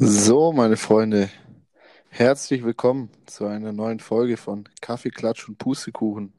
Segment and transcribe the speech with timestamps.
[0.00, 1.28] So, meine Freunde,
[2.08, 6.32] herzlich willkommen zu einer neuen Folge von Kaffee, Klatsch und Pustekuchen.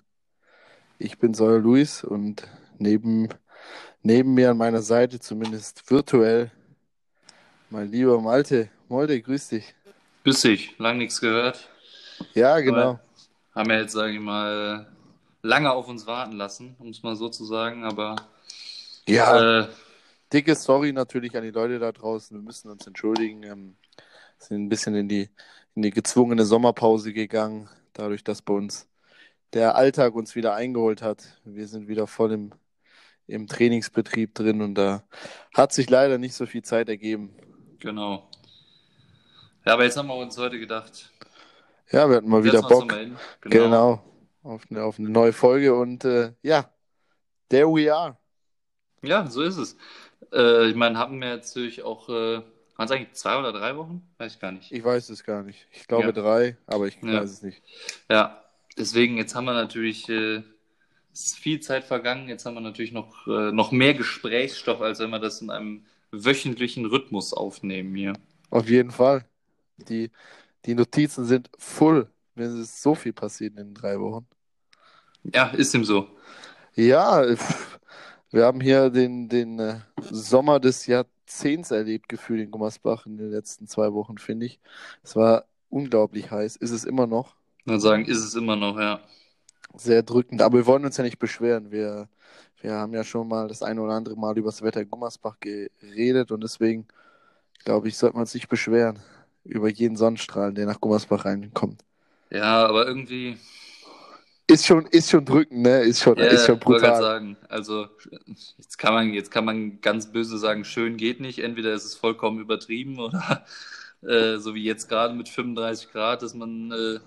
[0.97, 3.27] Ich bin Säuer Luis und neben,
[4.01, 6.51] neben mir an meiner Seite, zumindest virtuell,
[7.69, 8.69] mein lieber Malte.
[8.87, 9.75] Malte, grüß dich.
[10.23, 11.67] Grüß dich, lang nichts gehört.
[12.35, 12.77] Ja, genau.
[12.79, 12.99] Aber
[13.55, 14.87] haben wir jetzt, sage ich mal,
[15.41, 18.15] lange auf uns warten lassen, um es mal so zu sagen, aber
[19.05, 19.67] Ja, äh,
[20.33, 22.37] dicke Sorry natürlich an die Leute da draußen.
[22.37, 23.43] Wir müssen uns entschuldigen.
[23.43, 23.75] Ähm,
[24.37, 25.29] sind ein bisschen in die,
[25.75, 28.87] in die gezwungene Sommerpause gegangen, dadurch, dass bei uns
[29.53, 31.39] der Alltag uns wieder eingeholt hat.
[31.43, 32.51] Wir sind wieder voll im,
[33.27, 35.03] im Trainingsbetrieb drin und da
[35.55, 37.35] hat sich leider nicht so viel Zeit ergeben.
[37.79, 38.29] genau.
[39.65, 41.11] Ja, aber jetzt haben wir uns heute gedacht,
[41.91, 42.93] Ja, wir hatten mal wieder Bock.
[42.93, 43.17] hin.
[43.41, 44.03] Genau.
[44.41, 46.71] Auf eine, auf eine neue Folge und äh, ja,
[47.49, 48.17] there we are.
[49.03, 49.75] Ja, so ist es.
[50.33, 52.41] Äh, ich meine, hatten wir jetzt natürlich auch, äh,
[52.75, 54.01] waren es eigentlich zwei oder drei Wochen?
[54.17, 54.71] Weiß ich gar nicht.
[54.71, 55.67] Ich weiß es gar nicht.
[55.71, 56.11] Ich glaube Ja.
[56.11, 57.21] drei, aber ich Ja.
[57.21, 57.61] weiß es nicht.
[58.09, 58.43] Ja,
[58.77, 60.43] deswegen, jetzt haben wir natürlich, äh,
[61.13, 64.99] es ist viel Zeit vergangen, jetzt haben wir natürlich noch, äh, noch mehr Gesprächsstoff, als
[64.99, 68.13] wenn wir das in einem wöchentlichen Rhythmus aufnehmen hier.
[68.49, 69.25] Auf jeden Fall.
[69.77, 70.11] Die,
[70.65, 72.09] die Notizen sind full.
[72.35, 74.27] Mir ist so viel passiert in den drei Wochen.
[75.33, 76.07] Ja, ist ihm so.
[76.75, 77.78] Ja, pff,
[78.31, 83.31] wir haben hier den, den äh, Sommer des Jahrzehnts erlebt, gefühlt in Gummersbach in den
[83.31, 84.59] letzten zwei Wochen, finde ich.
[85.03, 86.55] Es war unglaublich heiß.
[86.57, 87.35] Ist es immer noch.
[87.65, 88.99] Dann sagen, ist es immer noch, ja.
[89.75, 90.41] Sehr drückend.
[90.41, 91.71] Aber wir wollen uns ja nicht beschweren.
[91.71, 92.07] Wir,
[92.61, 95.37] wir haben ja schon mal das eine oder andere Mal über das Wetter in Gummersbach
[95.39, 96.87] geredet und deswegen,
[97.63, 98.99] glaube ich, sollte man sich nicht beschweren
[99.43, 101.83] über jeden Sonnenstrahl, der nach Gummersbach reinkommt.
[102.29, 103.37] Ja, aber irgendwie,
[104.59, 105.81] Ist schon, ist schon drückend, ne?
[105.83, 106.97] Ist schon, ja, ist schon ich wollte gerade brutal.
[106.97, 107.87] sagen, also
[108.57, 111.39] jetzt kann man, jetzt kann man ganz böse sagen, schön geht nicht.
[111.39, 113.45] Entweder ist es vollkommen übertrieben oder
[114.01, 116.99] äh, so wie jetzt gerade mit 35 Grad, dass man äh,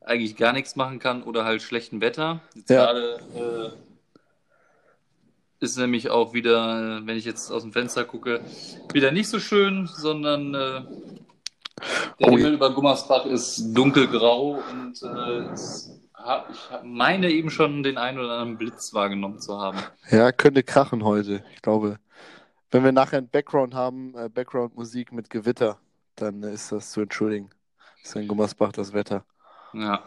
[0.00, 2.40] eigentlich gar nichts machen kann oder halt schlechtem Wetter.
[2.54, 2.86] Jetzt Ja.
[2.86, 3.74] gerade
[5.60, 8.40] äh, ist nämlich auch wieder, wenn ich jetzt aus dem Fenster gucke,
[8.92, 10.82] wieder nicht so schön, sondern äh,
[12.20, 15.97] der Oh, Himmel über Gummersbach ist dunkelgrau und äh, es
[16.28, 19.90] hab, ich meine eben schon den einen oder anderen Blitz wahrgenommen zu haben.
[20.10, 21.44] Ja, könnte krachen heute.
[21.54, 21.98] Ich glaube,
[22.70, 25.80] wenn wir nachher ein Background haben, äh, Background-Musik mit Gewitter,
[26.16, 27.50] dann ist das zu entschuldigen.
[28.02, 29.26] Ist in Gummersbach das Wetter.
[29.72, 30.02] Ja.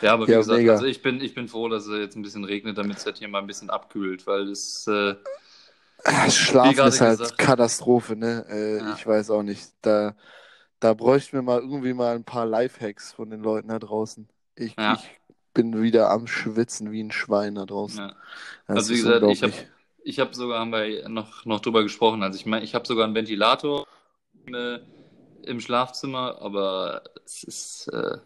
[0.00, 0.72] Ja, aber wie Ja, gesagt, mega.
[0.72, 3.18] also ich bin, ich bin froh, dass es jetzt ein bisschen regnet, damit es halt
[3.18, 5.14] hier mal ein bisschen abkühlt, weil es äh,
[6.30, 7.38] Schlafen ist halt gesagt.
[7.38, 8.44] Katastrophe, ne?
[8.48, 8.92] Äh, Ja.
[8.92, 9.72] Ich weiß auch nicht.
[9.82, 10.14] Da,
[10.80, 14.28] da bräuchten wir mal irgendwie mal ein paar Lifehacks von den Leuten da draußen.
[14.56, 14.94] Ich, Ja.
[14.94, 15.20] ich
[15.54, 17.98] bin wieder am Schwitzen wie ein Schwein da draußen.
[17.98, 18.16] ja.
[18.66, 19.52] Also wie gesagt, ich habe
[20.02, 23.04] ich hab sogar, haben wir noch, noch drüber gesprochen, also ich meine, ich habe sogar
[23.04, 23.86] einen Ventilator
[24.46, 24.78] äh,
[25.44, 28.18] im Schlafzimmer, aber es ist, äh,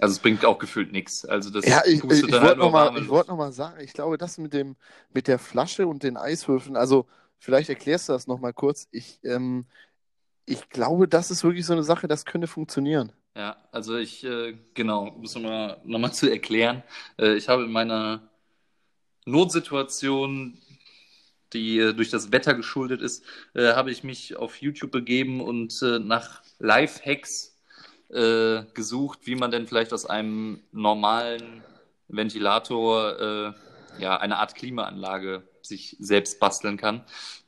[0.00, 1.24] also es bringt auch gefühlt nichts.
[1.24, 3.28] Also das Ja, ich, ich, ich halt wollte nur noch mal, warme ich Luft.
[3.28, 4.76] wollte noch sagen, ich glaube, das mit dem,
[5.12, 7.06] mit der Flasche und den Eiswürfeln, also
[7.38, 8.88] vielleicht erklärst du das noch mal kurz.
[8.90, 9.66] Ich, ähm,
[10.46, 13.12] ich glaube, das ist wirklich so eine Sache, das könnte funktionieren.
[13.38, 16.82] Ja, also ich, äh, genau, um es nochmal noch mal zu erklären,
[17.20, 18.28] äh, ich habe in meiner
[19.26, 20.58] Notsituation,
[21.52, 25.80] die äh, durch das Wetter geschuldet ist, äh, habe ich mich auf YouTube begeben und
[25.82, 27.56] äh, nach Lifehacks
[28.08, 31.62] äh, gesucht, wie man denn vielleicht aus einem normalen
[32.08, 33.54] Ventilator
[33.98, 37.04] ja, eine Art Klimaanlage sich selbst basteln kann.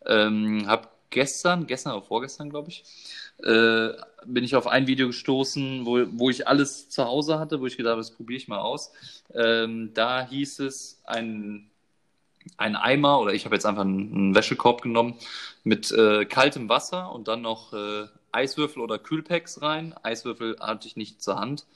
[0.06, 2.84] Ähm, habe gestern, gestern oder vorgestern, glaube ich,
[3.42, 3.92] äh,
[4.26, 7.76] bin ich auf ein Video gestoßen, wo, wo ich alles zu Hause hatte, wo ich
[7.76, 8.92] gedacht habe, das probiere ich mal aus.
[9.34, 11.70] Ähm, da hieß es, ein,
[12.56, 15.14] ein Eimer, oder ich habe jetzt einfach einen, einen Wäschekorb genommen,
[15.64, 19.94] mit äh, kaltem Wasser und dann noch äh, Eiswürfel oder Kühlpacks rein.
[20.02, 21.66] Eiswürfel hatte ich nicht zur Hand,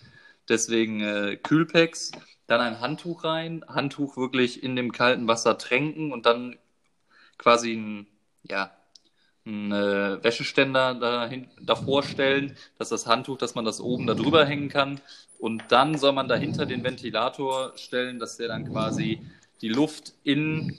[0.49, 2.13] deswegen äh, Kühlpacks.
[2.47, 6.57] Dann ein Handtuch rein, Handtuch wirklich in dem kalten Wasser tränken und dann
[7.39, 8.07] quasi ein,
[8.43, 8.71] ja,
[9.47, 14.47] einen äh, Wäscheständer dahin, davor stellen, dass das Handtuch, dass man das oben da drüber
[14.47, 15.01] hängen kann.
[15.39, 19.21] Und dann soll man dahinter den Ventilator stellen, dass der dann quasi
[19.61, 20.79] die Luft in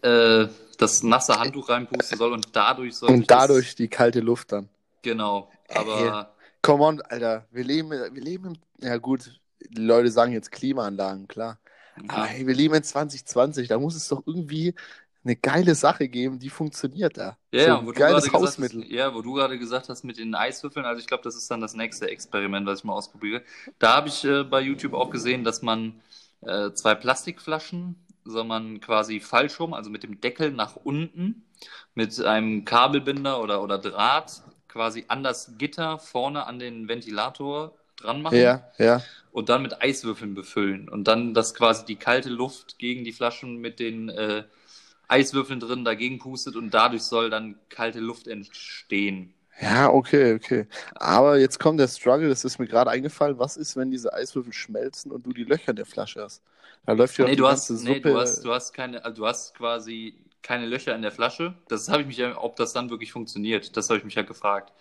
[0.00, 0.46] äh,
[0.78, 4.64] das nasse Handtuch reinpusten soll und dadurch soll Und dadurch die kalte Luft dann.
[4.64, 5.50] Das, genau.
[5.68, 6.32] Aber
[6.62, 11.26] Come on, Alter, wir leben, wir leben im, ja gut, die Leute sagen jetzt Klimaanlagen,
[11.26, 11.58] klar.
[12.08, 14.74] Aber ja, hey, wir leben in 2020, da muss es doch irgendwie
[15.24, 17.38] eine geile Sache geben, die funktioniert da.
[17.52, 18.84] ja, so ein wo du geiles gerade gesagt Hausmittel.
[18.84, 21.50] hast, ja, wo du gerade gesagt hast mit den Eiswürfeln, also ich glaube, das ist
[21.50, 23.42] dann das nächste Experiment, was ich mal ausprobiere.
[23.78, 26.00] Da habe ich äh, bei YouTube auch gesehen, dass man
[26.40, 31.44] äh, zwei Plastikflaschen soll man quasi falsch rum, also mit dem Deckel nach unten,
[31.94, 38.22] mit einem Kabelbinder oder, oder Draht quasi an das Gitter vorne an den Ventilator dran
[38.22, 39.02] machen Ja, ja.
[39.32, 43.58] und dann mit Eiswürfeln befüllen und dann das quasi die kalte Luft gegen die Flaschen
[43.58, 44.44] mit den äh,
[45.12, 49.34] Eiswürfeln drin dagegen pustet und dadurch soll dann kalte Luft entstehen.
[49.60, 50.66] Ja, okay, okay.
[50.94, 53.38] Aber jetzt kommt der Struggle, das ist mir gerade eingefallen.
[53.38, 56.42] Was ist, wenn diese Eiswürfel schmelzen und du die Löcher in der Flasche hast?
[56.86, 58.00] Da läuft ja Nee, du hast, ganze nee, Suppe.
[58.00, 61.54] du hast, du hast keine, also du hast quasi keine Löcher in der Flasche.
[61.68, 64.72] Das habe ich mich, ob das dann wirklich funktioniert, das habe ich mich ja gefragt.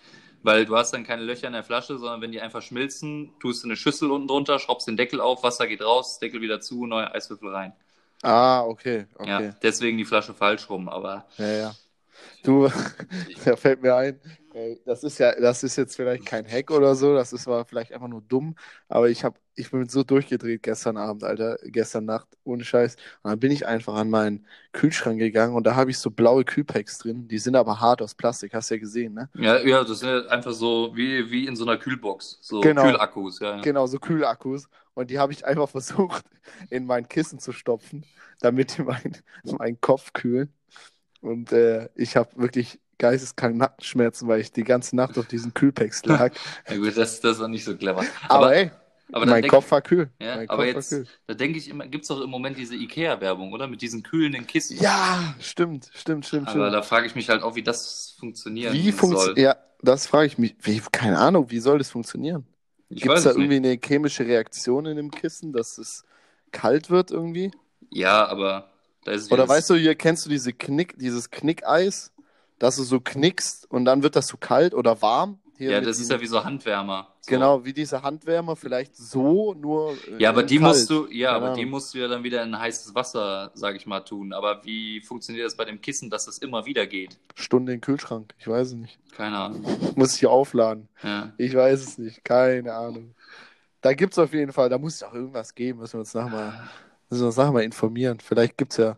[0.44, 3.64] Weil du hast dann keine Löcher in der Flasche, sondern wenn die einfach schmilzen, tust
[3.64, 6.88] du eine Schüssel unten drunter, schraubst den Deckel auf, Wasser geht raus, Deckel wieder zu,
[6.88, 7.74] neue Eiswürfel rein.
[8.24, 9.28] Ah, okay, okay.
[9.28, 11.76] Ja, deswegen die Flasche falsch rum, aber Ja, ja.
[12.44, 12.70] Du,
[13.46, 14.20] da fällt mir ein,
[14.86, 17.94] das ist ja, das ist jetzt vielleicht kein Hack oder so, das ist war vielleicht
[17.94, 18.56] einfach nur dumm,
[18.90, 22.96] aber ich hab, ich bin so durchgedreht gestern Abend, Alter, gestern Nacht, ohne Scheiß.
[23.24, 26.46] Und dann bin ich einfach an meinen Kühlschrank gegangen und da habe ich so blaue
[26.46, 29.30] Kühlpacks drin, die sind aber hart aus Plastik, hast du ja gesehen, ne?
[29.34, 32.84] ja, ja, das sind einfach so wie, wie in so einer Kühlbox, so Genau.
[32.84, 33.58] Kühlakkus, ja.
[33.58, 33.62] ja.
[33.64, 34.68] Genau, so Kühlakkus.
[34.94, 36.26] Und die habe ich einfach versucht,
[36.70, 38.06] in mein Kissen zu stopfen,
[38.40, 40.54] damit die meinen meinen Kopf kühlen.
[41.22, 46.04] Und äh, ich habe wirklich geisteskrank Nackenschmerzen, weil ich die ganze Nacht auf diesen Kühlpacks
[46.06, 46.34] lag.
[46.70, 48.06] Ja, gut, das, das war nicht so clever.
[48.30, 48.72] Aber, Aber, ey,
[49.12, 50.10] aber mein denk- Kopf war kühl.
[50.22, 51.08] Ja, mein aber Kopf jetzt, kühl.
[51.28, 53.68] da denke ich immer, gibt es doch im Moment diese IKEA-Werbung, oder?
[53.68, 54.78] Mit diesen kühlenden Kissen.
[54.78, 56.74] Ja, stimmt, stimmt, stimmt, Aber stimmt.
[56.74, 58.94] da frage ich mich halt auch, wie das funktionieren Wie soll.
[58.94, 60.56] funktioniert, ja, das frage ich mich.
[60.62, 62.46] Wie, keine Ahnung, wie soll das funktionieren?
[62.96, 63.72] Gibt es da irgendwie nicht.
[63.72, 66.04] eine chemische Reaktion in dem Kissen, dass es
[66.52, 67.52] kalt wird irgendwie?
[67.90, 68.70] Ja, aber
[69.04, 72.12] da ist Oder weißt du, hier kennst du diese Knick, dieses Knickeis,
[72.60, 75.40] dass du so knickst und dann wird das so kalt oder warm?
[75.62, 77.14] Hier Ja, das ist ja wie so Handwärmer.
[77.20, 77.30] So.
[77.30, 79.92] Genau, wie diese Handwärmer, vielleicht so, nur.
[80.08, 80.70] äh, Ja, aber die kalt.
[80.70, 83.76] musst du, ja, Keine aber die musst du ja dann wieder in heißes Wasser, sag
[83.76, 84.34] ich mal, tun.
[84.34, 87.20] Aber wie funktioniert das bei dem Kissen, dass das immer wieder geht?
[87.36, 88.98] Stunde in den Kühlschrank, ich weiß es nicht.
[89.16, 89.64] Keine Ahnung.
[89.96, 90.88] Muss ich aufladen.
[91.04, 91.32] Ja.
[91.38, 93.14] Ich weiß es nicht, keine Ahnung.
[93.82, 96.16] Da gibt es auf jeden Fall, da muss es auch irgendwas geben, müssen wir uns
[96.16, 96.70] nachher mal,
[97.08, 98.20] müssen wir uns nachher mal informieren.
[98.20, 98.98] Vielleicht gibt es ja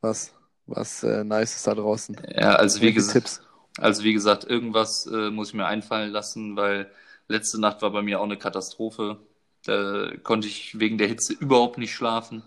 [0.00, 0.32] was,
[0.66, 2.16] was äh, Nices da draußen.
[2.36, 3.42] Ja, also wie, gesagt, Tipps.
[3.78, 6.90] Also wie gesagt, irgendwas äh, muss ich mir einfallen lassen, weil
[7.28, 9.18] letzte Nacht war bei mir auch eine Katastrophe.
[9.64, 12.42] Da konnte ich wegen der Hitze überhaupt nicht schlafen.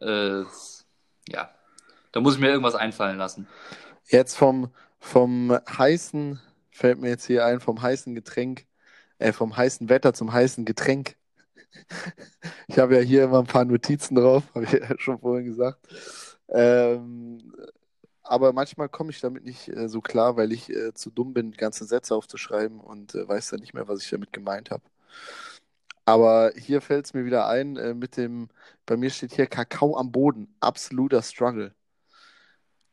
[0.00, 0.42] Äh,
[1.28, 1.50] ja,
[2.12, 3.48] da muss ich mir irgendwas einfallen lassen.
[4.06, 6.40] Jetzt vom, vom heißen,
[6.70, 8.66] fällt mir jetzt hier ein, vom heißen Getränk,
[9.18, 11.16] äh, vom heißen Wetter zum heißen Getränk.
[12.70, 15.78] Ich habe ja hier immer ein paar Notizen drauf, habe ich ja schon vorhin gesagt.
[16.48, 17.52] Ähm,
[18.28, 21.52] aber manchmal komme ich damit nicht äh, so klar, weil ich äh, zu dumm bin,
[21.52, 24.82] ganze Sätze aufzuschreiben und äh, weiß dann nicht mehr, was ich damit gemeint habe.
[26.04, 28.48] Aber hier fällt es mir wieder ein, äh, mit dem,
[28.86, 31.74] bei mir steht hier Kakao am Boden, absoluter Struggle.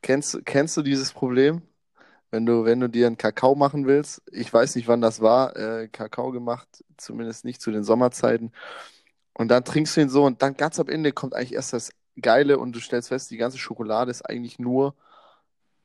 [0.01, 1.61] Kennst, kennst du dieses Problem?
[2.31, 5.55] Wenn du, wenn du dir einen Kakao machen willst, ich weiß nicht, wann das war,
[5.55, 6.67] äh, Kakao gemacht,
[6.97, 8.51] zumindest nicht zu den Sommerzeiten.
[9.33, 11.91] Und dann trinkst du ihn so und dann ganz am Ende kommt eigentlich erst das
[12.21, 14.95] Geile und du stellst fest, die ganze Schokolade ist eigentlich nur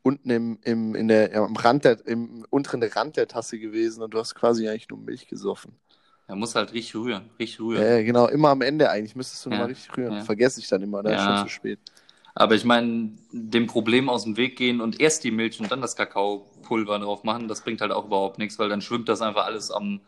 [0.02, 4.14] unten im, im, in der, am Rand der, im unteren Rand der Tasse gewesen und
[4.14, 5.72] du hast quasi eigentlich nur Milch gesoffen.
[6.26, 7.82] Er muss halt richtig rühren, richtig rühren.
[7.82, 10.14] Ja, genau, immer am Ende eigentlich müsstest du Ja, nochmal richtig rühren.
[10.14, 10.24] ja.
[10.24, 11.26] Vergesse ich dann immer, da ist Ja.
[11.26, 11.78] schon zu spät.
[12.34, 15.82] Aber ich meine, dem Problem aus dem Weg gehen und erst die Milch und dann
[15.82, 19.44] das Kakaopulver drauf machen, das bringt halt auch überhaupt nichts, weil dann schwimmt das einfach
[19.44, 20.00] alles am,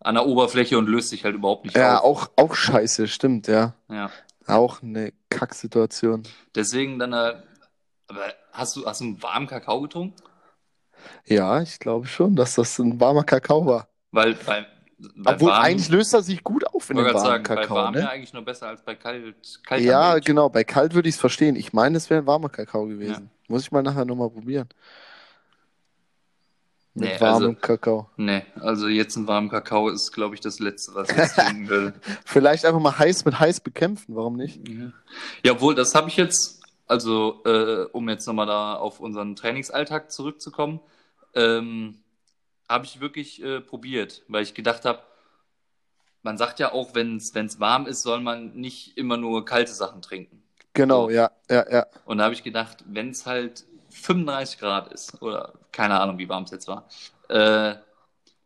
[0.00, 2.04] an der Oberfläche und löst sich halt überhaupt nicht Ja, auf.
[2.04, 3.74] auch, auch scheiße, stimmt, ja.
[3.90, 4.10] Ja.
[4.46, 6.24] Auch eine Kacksituation.
[6.54, 7.34] Deswegen dann, äh,
[8.08, 10.14] aber hast du, hast du einen warmen Kakao getrunken?
[11.26, 13.88] Ja, ich glaube schon, dass das ein warmer Kakao war.
[14.12, 14.66] Weil bei,
[15.16, 17.42] bei Obwohl, warm, eigentlich löst er sich gut auf in ich dem warmen gerade sagen,
[17.44, 18.10] bei Kakao, warm ja ne?
[18.10, 21.56] eigentlich nur besser als bei kalt, kalter Ja, genau, bei kalt würde ich es verstehen.
[21.56, 23.30] Ich meine, es wäre ein warmer Kakao gewesen.
[23.48, 24.68] Muss ich mal nachher nochmal probieren.
[26.96, 28.08] Mit Nee, warmem also- Kakao.
[28.16, 31.92] Nee, also jetzt ein warmen Kakao ist, glaube ich, das Letzte, was ich trinken will.
[32.24, 34.60] Vielleicht einfach mal heiß mit heiß bekämpfen, warum nicht?
[35.44, 40.10] Ja, obwohl, das habe ich jetzt, also äh, um jetzt nochmal da auf unseren Trainingsalltag
[40.10, 40.80] zurückzukommen,
[41.34, 41.98] ähm,
[42.68, 45.02] habe ich wirklich äh, probiert, weil ich gedacht habe,
[46.22, 50.02] man sagt ja auch, wenn es warm ist, soll man nicht immer nur kalte Sachen
[50.02, 50.42] trinken.
[50.72, 51.10] Genau, So.
[51.10, 51.86] ja, ja, ja.
[52.06, 56.28] Und da habe ich gedacht, wenn es halt 35 Grad ist, oder keine Ahnung, wie
[56.28, 56.88] warm es jetzt war,
[57.28, 57.76] äh,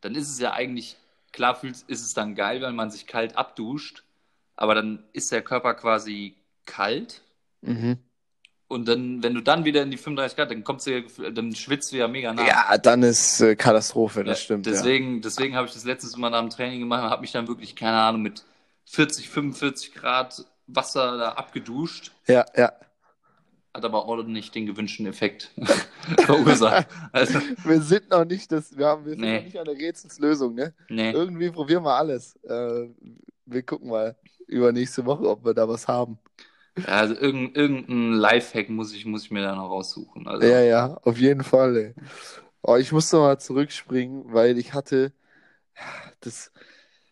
[0.01, 0.97] dann ist es ja eigentlich,
[1.33, 4.03] klar fühlt, ist es dann geil, wenn man sich kalt abduscht,
[4.57, 7.23] aber dann ist der Körper quasi kalt
[7.63, 7.99] Mhm.
[8.69, 11.55] Und dann, wenn du dann wieder in die 35 Grad, dann kommst du ja, dann
[11.55, 12.47] schwitzt du ja mega nach.
[12.47, 14.67] Ja, dann ist äh, Katastrophe, das Ja, stimmt.
[14.67, 14.73] Ja.
[14.73, 17.49] Deswegen, deswegen habe ich das letztens mal nach dem Training gemacht und habe mich dann
[17.49, 18.45] wirklich, keine Ahnung, mit
[18.87, 22.13] 40, 45 Grad Wasser da abgeduscht.
[22.27, 22.73] Ja, ja.
[23.73, 25.51] Hat aber auch nicht den gewünschten Effekt
[26.27, 26.89] verursacht.
[27.13, 29.37] Also, Wir sind noch nicht, das, wir, haben, wir sind Nee.
[29.39, 30.75] noch nicht an der Rätselslösung, ne?
[30.91, 31.11] nee.
[31.13, 32.37] Irgendwie probieren wir alles.
[32.45, 32.89] Äh,
[33.47, 34.15] wir gucken mal
[34.47, 36.19] übernächste Woche, ob wir da was haben.
[36.87, 40.27] Also irgendein, irgendein Lifehack muss ich, muss ich mir da noch raussuchen.
[40.27, 41.77] Also, Ja, ja, auf jeden Fall.
[41.77, 41.95] Ey.
[42.63, 45.13] Oh, ich muss noch mal zurückspringen, weil ich hatte
[46.21, 46.53] das,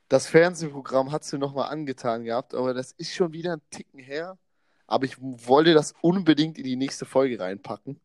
[0.09, 4.01] das Fernsehprogramm hat's mir noch mal angetan gehabt, aber das ist schon wieder ein Ticken
[4.01, 4.39] her.
[4.87, 8.01] Aber ich wollte das unbedingt in die nächste Folge reinpacken.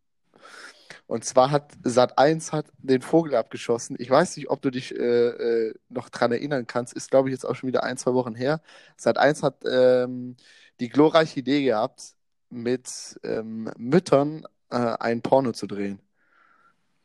[1.07, 3.95] Und zwar hat Sat1 hat den Vogel abgeschossen.
[3.99, 5.27] Ich weiß nicht, ob du dich äh,
[5.67, 6.93] äh, noch dran erinnern kannst.
[6.93, 8.61] Ist, glaube ich, jetzt auch schon wieder ein, zwei Wochen her.
[8.99, 10.37] Sat1 hat ähm,
[10.81, 12.15] die glorreiche Idee gehabt,
[12.49, 15.99] mit ähm, Müttern äh, ein Porno zu drehen.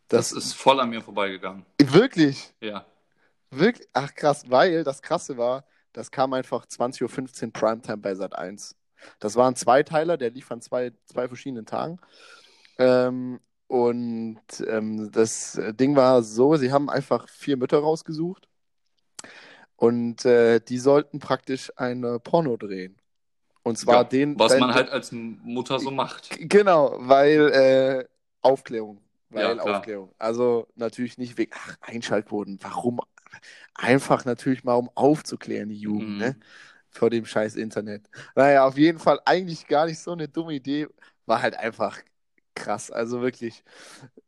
[0.08, 1.64] das ist voll an mir vorbeigegangen.
[1.80, 2.84] wirklich, Ja.
[3.50, 8.74] wirklich, ach krass, weil das Krasse war, das kam einfach 20.15 Uhr Primetime bei Sat1.
[9.20, 11.98] Das war ein Zweiteiler, der lief an zwei, zwei verschiedenen Tagen.
[12.78, 18.48] Ähm, und ähm, das Ding war so, sie haben einfach vier Mütter rausgesucht
[19.76, 22.96] und äh, die sollten praktisch ein Porno drehen.
[23.66, 26.30] Und zwar ja, den, was man halt als Mutter so macht.
[26.38, 28.04] Genau, weil äh,
[28.40, 29.00] Aufklärung.
[29.28, 29.62] Weil Ja.
[29.62, 30.14] Aufklärung.
[30.18, 32.58] Also natürlich nicht wegen, ach, Einschaltquoten.
[32.62, 33.00] Warum?
[33.74, 36.18] Einfach natürlich mal, um aufzuklären, die Jugend, Mhm.
[36.18, 36.36] ne?
[36.90, 38.08] Vor dem scheiß Internet.
[38.36, 40.86] Naja, auf jeden Fall eigentlich gar nicht so eine dumme Idee.
[41.26, 41.98] War halt einfach
[42.54, 42.90] krass.
[42.92, 43.64] Also wirklich.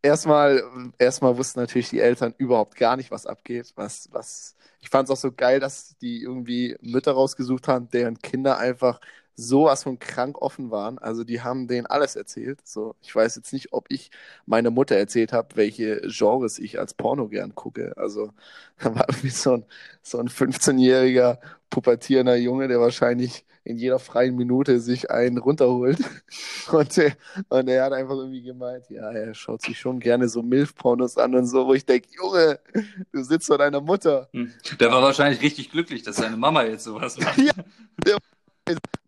[0.03, 0.63] Erstmal,
[0.99, 3.73] erstmal wussten natürlich die Eltern überhaupt gar nicht, was abgeht.
[3.77, 4.57] Was, was.
[4.81, 9.01] Ich fand es auch so geil, dass die irgendwie Mütter rausgesucht haben, deren Kinder einfach
[9.39, 10.99] sowas von krank offen waren.
[10.99, 12.59] Also die haben denen alles erzählt.
[12.67, 14.11] So, ich weiß jetzt nicht, ob ich
[14.47, 17.95] meiner Mutter erzählt habe, welche Genres ich als Porno gern gucke.
[17.97, 18.33] Also
[18.81, 19.65] da war irgendwie so ein,
[20.03, 21.39] so ein 15-jähriger
[21.71, 25.99] pubertierender Junge, der wahrscheinlich in jeder freien Minute sich einen runterholt.
[26.73, 27.13] Und der,
[27.49, 31.35] und der hat einfach irgendwie gemeint, ja, er schaut sich schon gerne so Milf-Pornos an
[31.35, 32.61] und so, wo ich denke, Junge,
[33.11, 34.29] du sitzt vor deiner Mutter.
[34.33, 34.53] Hm.
[34.79, 37.39] Der war wahrscheinlich richtig glücklich, dass seine Mama jetzt sowas macht.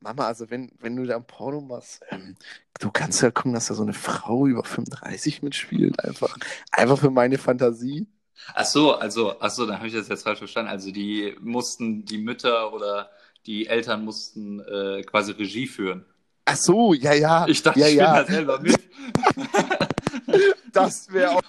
[0.01, 2.37] Mama, also wenn, wenn du da ein Porno machst, ähm,
[2.79, 6.03] du kannst ja gucken, dass da so eine Frau über 35 mitspielt.
[6.05, 6.37] Einfach,
[6.71, 8.07] einfach für meine Fantasie.
[8.55, 10.71] Ach so, also, ach so, dann habe ich das jetzt falsch verstanden.
[10.71, 13.11] Also die mussten, die Mütter oder
[13.47, 16.05] die Eltern mussten äh, quasi Regie führen.
[16.47, 17.47] Ach so, ja, ja.
[17.47, 18.81] Ich dachte, ja, ich ja, bin da selber mit.
[20.73, 21.43] das wäre auch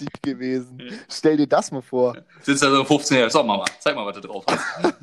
[0.00, 0.80] deep gewesen.
[1.08, 2.16] Stell dir das mal vor.
[2.42, 3.30] Sitzt da so 15 Jahre.
[3.30, 4.94] So, Mama, zeig mal, was du drauf hast.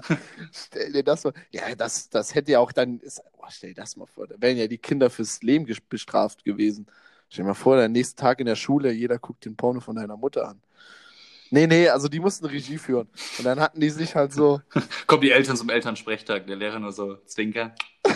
[0.52, 1.34] Stell dir das mal.
[1.52, 3.00] Ja, das, das hätte ja auch dann.
[3.00, 4.28] Ist, oh, stell dir das mal vor.
[4.28, 6.88] Da wären ja die Kinder fürs Leben bestraft gewesen.
[7.30, 9.96] Stell dir mal vor, der nächste Tag in der Schule, jeder guckt den Porno von
[9.96, 10.62] deiner Mutter an.
[11.54, 13.10] Nee, nee, also die mussten Regie führen.
[13.38, 14.62] Und dann hatten die sich halt so.
[15.08, 17.76] Kommen die Eltern zum Elternsprechtag, der Lehrer nur so zwinker.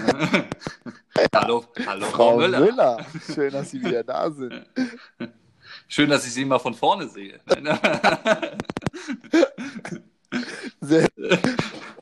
[1.36, 2.60] hallo, hallo, Frau Müller.
[2.62, 3.05] Müller.
[3.34, 4.65] Schön, dass Sie wieder da sind.
[5.88, 7.39] Schön, dass ich sie mal von vorne sehe.
[10.82, 11.08] Sehr,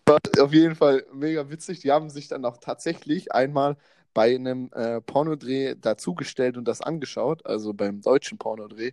[0.06, 1.80] war auf jeden Fall mega witzig.
[1.82, 3.78] Die haben sich dann auch tatsächlich einmal
[4.14, 8.92] bei einem äh, Pornodreh dazugestellt und das angeschaut, also beim deutschen Pornodreh.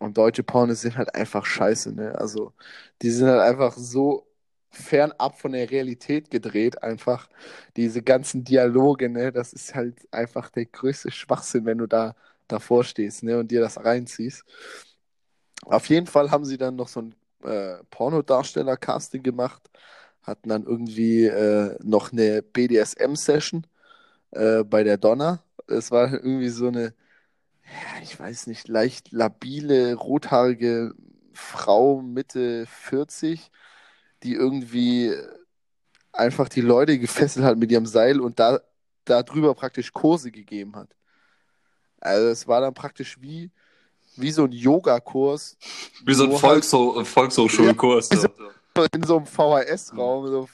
[0.00, 2.14] Und deutsche Pornos sind halt einfach scheiße, ne?
[2.18, 2.52] Also,
[3.02, 4.26] die sind halt einfach so
[4.70, 7.28] fernab von der Realität gedreht, einfach
[7.76, 9.30] diese ganzen Dialoge, ne?
[9.32, 12.14] Das ist halt einfach der größte Schwachsinn, wenn du da
[12.52, 13.38] davor stehst, ne?
[13.38, 14.44] Und dir das reinziehst.
[15.64, 17.14] Auf jeden Fall haben sie dann noch so ein
[17.44, 19.70] äh, Pornodarsteller-Casting gemacht,
[20.22, 23.66] hatten dann irgendwie äh, noch eine BDSM-Session
[24.32, 25.42] äh, bei der Donna.
[25.66, 26.94] Es war irgendwie so eine,
[27.64, 30.94] ja, ich weiß nicht, leicht labile, rothaarige
[31.32, 33.50] Frau Mitte 40,
[34.22, 35.14] die irgendwie
[36.12, 38.60] einfach die Leute gefesselt hat mit ihrem Seil und da
[39.04, 40.94] darüber praktisch Kurse gegeben hat.
[42.00, 43.50] Also es war dann praktisch wie,
[44.16, 45.56] wie so ein Yogakurs
[46.04, 48.08] Wie so ein Wo halt- Volksho Volkshochschulkurs.
[48.12, 48.86] Ja, so.
[48.94, 50.48] in so einem VHS-Raum, so,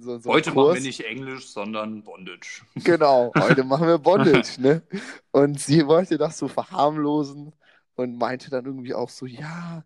[0.00, 0.66] so, so Heute Kurs.
[0.66, 2.62] machen wir nicht Englisch, sondern Bondage.
[2.84, 4.82] Genau, heute machen wir Bondage, ne?
[5.30, 7.52] Und sie wollte das so verharmlosen
[7.96, 9.84] und meinte dann irgendwie auch so, ja,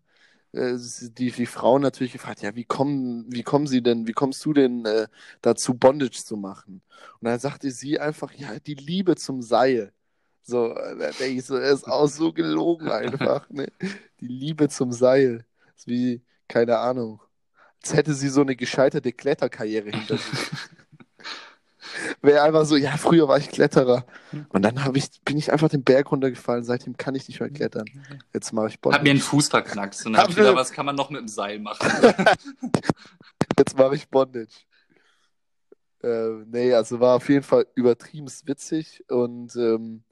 [0.51, 0.77] äh,
[1.17, 4.53] die, die Frau natürlich gefragt, ja, wie kommen, wie kommen sie denn, wie kommst du
[4.53, 5.07] denn äh,
[5.41, 6.81] dazu, Bondage zu machen?
[7.21, 9.91] Und dann sagte sie einfach, ja, die Liebe zum Seil.
[10.47, 13.67] So, da denke ich so, das ist auch so gelogen einfach, ne?
[14.19, 15.43] Die Liebe zum Seil.
[15.65, 17.19] Das ist wie, keine Ahnung,
[17.81, 20.23] als hätte sie so eine gescheiterte Kletterkarriere hinter sich.
[22.21, 24.05] Wäre einfach so, ja, früher war ich Kletterer.
[24.49, 26.63] Und dann ich, bin ich einfach den Berg runtergefallen.
[26.63, 27.85] Seitdem kann ich nicht mehr klettern.
[28.33, 30.85] Jetzt mache ich Hab mir einen Fuß verknackst und dann hab ich wieder, was kann
[30.85, 31.89] man noch mit dem Seil machen?
[33.57, 34.65] Jetzt mache ich Bondage.
[36.03, 40.03] Äh, nee, also war auf jeden Fall übertrieben witzig und ähm,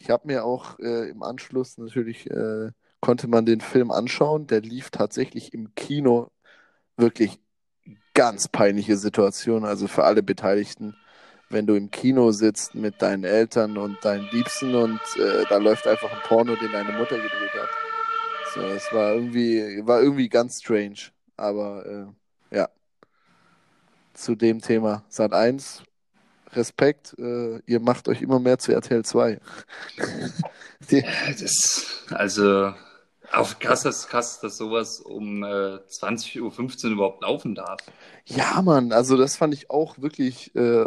[0.00, 4.46] ich habe mir auch äh, im Anschluss natürlich, äh, konnte man den Film anschauen.
[4.46, 6.30] Der lief tatsächlich im Kino
[6.96, 7.38] wirklich
[8.14, 10.96] ganz peinliche Situation, also für alle Beteiligten.
[11.50, 15.86] Wenn du im Kino sitzt mit deinen Eltern und deinen Liebsten und äh, da läuft
[15.86, 17.68] einfach ein Porno, den deine Mutter gedreht hat.
[18.54, 21.10] So, es war irgendwie, war irgendwie ganz strange.
[21.36, 22.14] Aber
[22.50, 22.68] äh, ja,
[24.14, 25.04] zu dem Thema.
[25.08, 25.82] Sat 1,
[26.54, 29.38] Respekt, äh, ihr macht euch immer mehr zu RTL 2.
[30.90, 31.04] Die,
[31.38, 32.72] das, also,
[33.32, 36.40] auch krass, dass, krass, dass sowas um äh, 20.15
[36.86, 37.78] Uhr überhaupt laufen darf.
[38.24, 40.86] Ja, Mann, also das fand ich auch wirklich äh,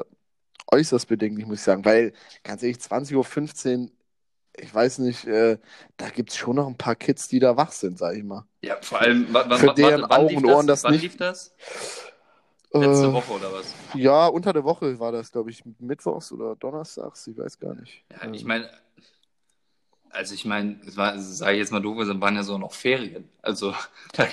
[0.71, 1.85] äußerst bedenklich, muss ich sagen.
[1.85, 3.89] Weil, ganz ehrlich, 20.15 Uhr,
[4.55, 5.57] ich weiß nicht, äh,
[5.97, 8.45] da gibt es schon noch ein paar Kids, die da wach sind, sag ich mal.
[8.61, 9.27] Ja, vor allem,
[9.57, 11.01] Für deren Augen und Ohren das, wann nicht.
[11.01, 11.55] lief das?
[12.73, 13.73] Letzte Äh, Woche oder was?
[13.93, 18.03] Ja, unter der Woche war das, glaube ich, mittwochs oder donnerstags, ich weiß gar nicht.
[18.11, 18.69] Ja, ich meine,
[20.09, 23.29] also ich meine, sage ich jetzt mal doof, es waren ja so noch Ferien.
[23.41, 23.73] Also
[24.13, 24.25] da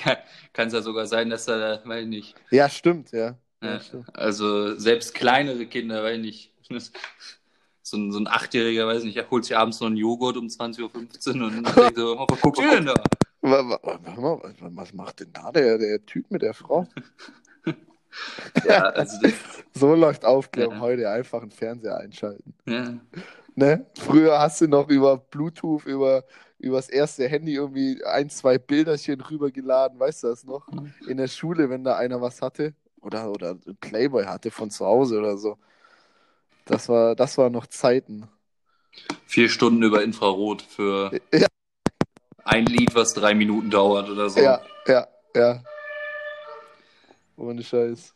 [0.52, 3.36] kann es ja sogar sein, dass da, weiß ich nicht, Ja, stimmt, ja.
[3.62, 4.06] ja Ja, stimmt.
[4.16, 6.92] also selbst kleinere Kinder, weiß ich nicht,
[7.82, 10.46] so ein, so ein Achtjähriger, weiß ich nicht, holt sich abends noch einen Joghurt um
[10.46, 10.80] 20.15
[11.40, 12.26] Uhr und denkt so, oh,
[13.42, 16.86] Warte mal, was- was macht denn da der, der Typ mit der Frau?
[18.64, 19.34] Ja, also das,
[19.74, 20.80] So läuft Aufklärung Ja.
[20.80, 22.54] heute, einfach einen Fernseher einschalten.
[22.66, 23.00] ja.
[23.56, 23.84] Ne?
[23.98, 26.24] Früher hast du noch über Bluetooth, über,
[26.58, 30.66] über das erste Handy irgendwie ein, zwei Bilderchen rübergeladen, weißt du das noch?
[31.06, 34.86] In der Schule, wenn da einer was hatte oder, oder ein Playboy hatte von zu
[34.86, 35.58] Hause oder so.
[36.64, 38.28] Das war, das war noch Zeiten.
[39.26, 41.46] Vier Stunden über Infrarot für Ja.
[42.44, 44.40] ein Lied, was drei Minuten dauert oder so.
[44.40, 45.62] Ja, ja, ja.
[47.40, 48.14] Ohne Scheiß.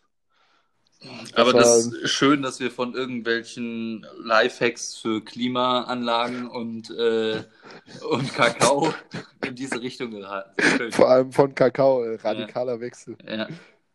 [1.35, 7.43] Aber war- das ist schön, dass wir von irgendwelchen Lifehacks für Klimaanlagen und, äh,
[8.09, 8.93] und Kakao
[9.45, 10.93] in diese Richtung geraten.
[10.93, 13.49] Vor allem von Kakao, äh, radikaler Wechsel Ja,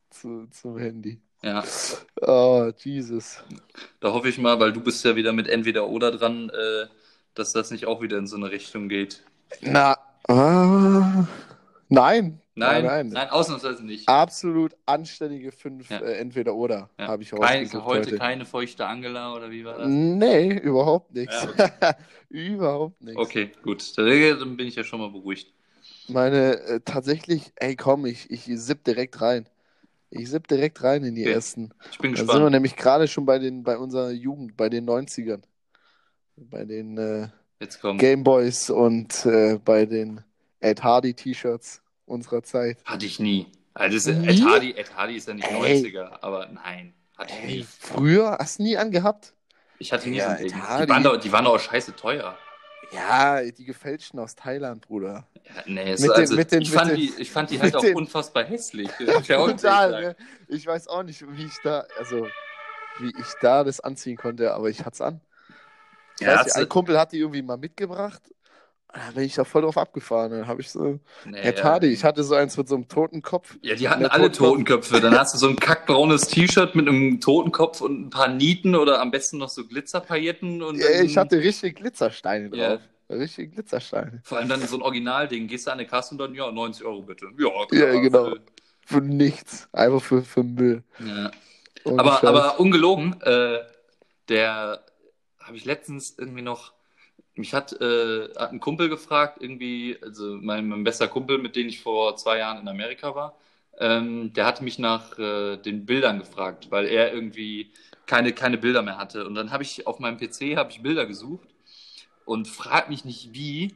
[0.09, 1.19] zu, zum Handy.
[1.41, 1.63] ja.
[2.21, 3.41] Oh, Jesus.
[3.99, 6.87] Da hoffe ich mal, weil du bist ja wieder mit entweder oder dran, äh,
[7.33, 9.23] dass das nicht auch wieder in so eine Richtung geht.
[9.61, 11.25] Na, ah,
[11.89, 12.41] nein.
[12.55, 14.09] Nein, nein, nein, ausnahmsweise nicht.
[14.09, 15.99] Absolut anständige fünf Ja.
[15.99, 17.07] äh, entweder oder Ja.
[17.07, 18.17] habe ich Kein, heute, heute.
[18.17, 19.87] keine feuchte Angela oder wie war das?
[19.87, 21.47] Nee, überhaupt nichts.
[21.81, 21.95] Ja,
[22.29, 23.19] überhaupt nichts.
[23.19, 23.97] Okay, gut.
[23.97, 25.53] Dann bin ich ja schon mal beruhigt.
[26.09, 29.47] Meine, äh, tatsächlich, ey komm, ich, ich sipp direkt rein.
[30.09, 31.33] Ich sipp direkt rein in die Okay.
[31.33, 31.69] ersten.
[31.91, 32.51] Ich bin Da sind wir gespannt.
[32.51, 35.43] nämlich gerade schon bei den, bei unserer Jugend, bei den 90ern.
[36.35, 37.27] Bei den äh.
[37.97, 40.23] Gameboys und äh, bei den
[40.59, 42.77] Ed Hardy T-Shirts unserer Zeit.
[42.85, 43.51] Hatte ich nie.
[43.73, 44.27] Also Nie?
[44.27, 45.81] Ed, Hardy, Ed Hardy ist ja nicht Ey.
[45.83, 47.67] 90er, aber nein, hatte ich Ey, nie.
[47.79, 49.33] früher hast du nie angehabt?
[49.77, 50.61] Ich hatte nie Ja, so ein Ed Ding.
[50.83, 52.37] Die waren, doch, die waren doch auch scheiße teuer.
[52.91, 55.27] Ja, die gefälschten aus Thailand, Bruder.
[55.45, 57.49] Ja, nee, es Mit war den- also, mit den- ich, fand den- die, ich fand
[57.51, 58.89] die halt auch unfassbar hässlich.
[59.27, 60.15] Total, ne?
[60.47, 62.27] Ich weiß auch nicht, wie ich da, also
[62.99, 65.21] wie ich da das anziehen konnte, aber ich hatte es an.
[66.19, 68.21] Ich Ja, weiß ein Kumpel hat die irgendwie mal mitgebracht.
[68.91, 70.31] Da bin ich da voll drauf abgefahren.
[70.31, 71.63] Dann habe ich so, Nee, ja.
[71.63, 73.55] Hardy, ich hatte so eins mit so einem toten Kopf.
[73.61, 74.37] Ja, die hatten alle Totenkopf.
[74.89, 74.99] Totenköpfe.
[75.01, 78.99] Dann hast du so ein kackbraunes T-Shirt mit einem Totenkopf und ein paar Nieten oder
[78.99, 80.63] am besten noch so Glitzerpailletten.
[80.63, 82.69] Und Ja, ich hatte richtig Glitzersteine Ja.
[82.77, 82.81] drauf.
[83.11, 84.21] Richtig Glitzersteine.
[84.23, 85.47] Vor allem dann so ein Originalding.
[85.47, 87.27] Gehst du an eine Kasse und dann, ja, 90 Euro bitte.
[87.37, 88.25] Ja, Ja, genau.
[88.31, 88.41] für-
[88.85, 89.67] Für nichts.
[89.71, 90.83] Einfach für, für Müll.
[91.05, 91.29] Ja.
[91.85, 93.59] Aber, aber ungelogen, äh,
[94.29, 94.83] der
[95.39, 96.73] habe ich letztens irgendwie noch,
[97.39, 101.67] mich hat, äh, hat ein Kumpel gefragt, irgendwie, also mein, mein bester Kumpel, mit dem
[101.67, 103.35] ich vor zwei Jahren in Amerika war,
[103.79, 107.71] ähm, der hatte mich nach äh, den Bildern gefragt, weil er irgendwie
[108.05, 109.25] keine, keine Bilder mehr hatte.
[109.25, 111.47] Und dann habe ich auf meinem PC habe ich Bilder gesucht
[112.25, 113.75] und frag mich nicht wie.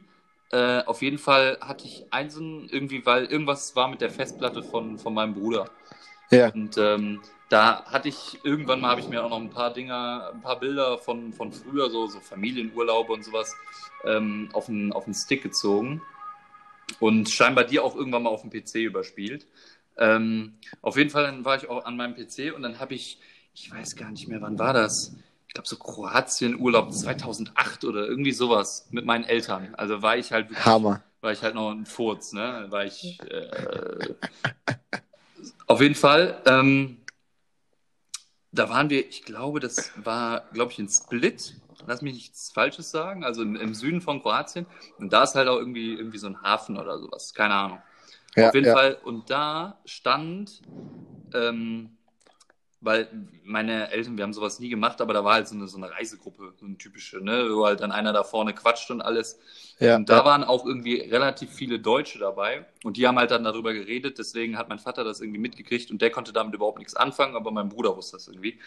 [0.52, 4.98] Äh, auf jeden Fall hatte ich einzeln irgendwie, weil irgendwas war mit der Festplatte von,
[4.98, 5.70] von meinem Bruder.
[6.30, 6.50] Ja.
[6.50, 7.22] Und ähm,
[7.54, 10.58] da hatte ich, irgendwann mal habe ich mir auch noch ein paar Dinger, ein paar
[10.58, 13.54] Bilder von, von früher, so, so Familienurlaube und sowas,
[14.04, 16.02] ähm, auf, den, auf Stick gezogen.
[16.98, 19.46] Und scheinbar die auch irgendwann mal auf dem PC überspielt.
[19.96, 23.20] Ähm, auf jeden Fall dann war ich auch an meinem PC und dann habe ich,
[23.54, 25.14] ich weiß gar nicht mehr, wann war das?
[25.46, 29.76] Ich glaube so Kroatien-Urlaub 2008 oder irgendwie sowas mit meinen Eltern.
[29.76, 31.04] Also war ich halt wirklich Hammer.
[31.20, 32.66] war ich halt noch ein Furz, ne?
[32.70, 34.14] War ich äh,
[35.68, 36.42] auf jeden Fall.
[36.46, 36.96] Ähm,
[38.54, 41.54] da waren wir, ich glaube, das war, glaube ich, in Split.
[41.86, 44.66] Lass mich nichts Falsches sagen, also im, im Süden von Kroatien.
[44.98, 47.82] Und da ist halt auch irgendwie, irgendwie so ein Hafen oder sowas, keine Ahnung.
[48.36, 48.72] Ja, Auf jeden ja.
[48.72, 48.98] Fall.
[49.04, 50.62] Und da stand,
[51.34, 51.90] ähm,
[52.84, 53.08] weil
[53.44, 55.90] meine Eltern, wir haben sowas nie gemacht, aber da war halt so eine, so eine
[55.90, 59.38] Reisegruppe, so eine typische, ne, wo halt dann einer da vorne quatscht und alles.
[59.80, 60.24] Ja, und da ja.
[60.24, 64.56] waren auch irgendwie relativ viele Deutsche dabei und die haben halt dann darüber geredet, deswegen
[64.58, 67.68] hat mein Vater das irgendwie mitgekriegt und der konnte damit überhaupt nichts anfangen, aber mein
[67.68, 68.58] Bruder wusste das irgendwie.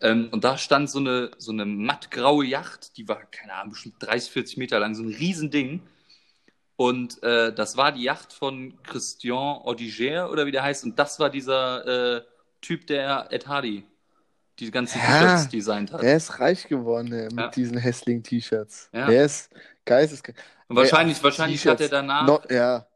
[0.00, 3.96] Ähm, und da stand so eine, so eine mattgraue Yacht, die war, keine Ahnung, bestimmt
[4.00, 5.82] 30, 40 Meter lang, so ein Riesending.
[6.76, 10.84] Und äh, das war die Yacht von Christian Odiger oder wie der heißt.
[10.84, 12.22] Und das war dieser äh,
[12.62, 13.84] Typ, der Ed Hardy
[14.58, 15.04] die ganzen Ja.
[15.36, 16.02] T-Shirts designt hat.
[16.02, 17.48] Der ist reich geworden ey, mit Ja.
[17.48, 18.88] diesen hässlichen T-Shirts.
[18.92, 19.06] Ja.
[19.06, 19.50] Der ist
[19.84, 20.38] geisteskrank.
[20.68, 22.86] Und wahrscheinlich, Ey, wahrscheinlich hat er danach No, ja,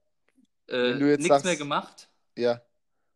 [0.69, 2.09] äh, nichts sagst- mehr gemacht.
[2.37, 2.63] ja.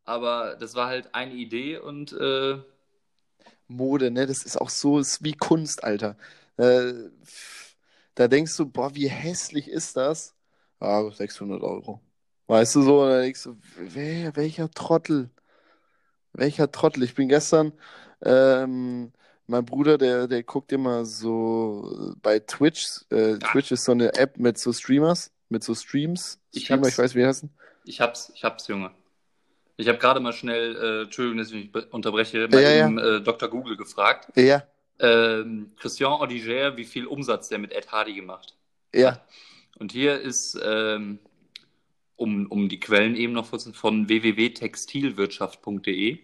[0.04, 2.58] Aber das war halt eine Idee und äh,
[3.68, 4.26] Mode, ne?
[4.26, 6.16] Das ist auch so, ist wie Kunst, Alter.
[6.56, 6.92] Äh,
[8.16, 10.34] da denkst du, boah, wie hässlich ist das?
[10.80, 12.00] Ah, 600 Euro.
[12.48, 13.02] Weißt du so?
[13.02, 15.30] Und dann denkst du, wer, welcher Trottel?
[16.32, 17.02] Welcher Trottel?
[17.02, 17.72] Ich bin gestern,
[18.22, 19.12] ähm,
[19.46, 23.00] mein Bruder, der, der guckt immer so bei Twitch.
[23.10, 23.38] Äh, Ah.
[23.50, 26.40] Twitch ist so eine App mit so Streamers, mit so Streams.
[26.52, 27.50] Ich Streamer, hab's- ich weiß, wie die heißen.
[27.84, 28.92] ich hab's, ich hab's, Junge.
[29.76, 32.86] Ich habe gerade mal schnell, äh, Entschuldigung, dass ich mich be- unterbreche, bei Ja, ja.
[32.86, 33.48] dem äh, Dr.
[33.48, 34.28] Google gefragt.
[34.36, 34.62] Ja,
[35.02, 38.54] Ähm, Christian Odiger, wie viel Umsatz der mit Ed Hardy gemacht?
[38.94, 39.20] ja.
[39.78, 41.18] Und hier ist, ähm,
[42.20, 46.18] um, um die Quellen eben noch kurz von www.textilwirtschaft.de.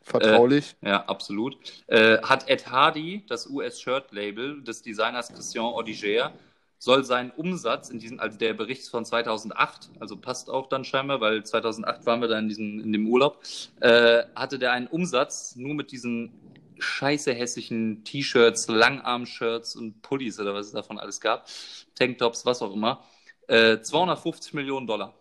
[0.00, 0.74] Vertraulich.
[0.82, 1.56] Ja, absolut.
[1.86, 6.32] Äh, hat Ed Hardy, das US-Shirt-Label des Designers Christian Odiger,
[6.78, 11.20] soll seinen Umsatz in diesem, also der Bericht von 2008, also passt auch dann scheinbar,
[11.20, 13.42] weil 2008 waren wir da in diesem, in dem Urlaub,
[13.80, 16.32] äh, hatte der einen Umsatz nur mit diesen
[16.78, 21.46] scheiße hässlichen T-Shirts, Langarm-Shirts und Pullis oder was es davon alles gab,
[21.94, 23.02] Tanktops, was auch immer,
[23.46, 25.14] äh, 250 Millionen Dollar.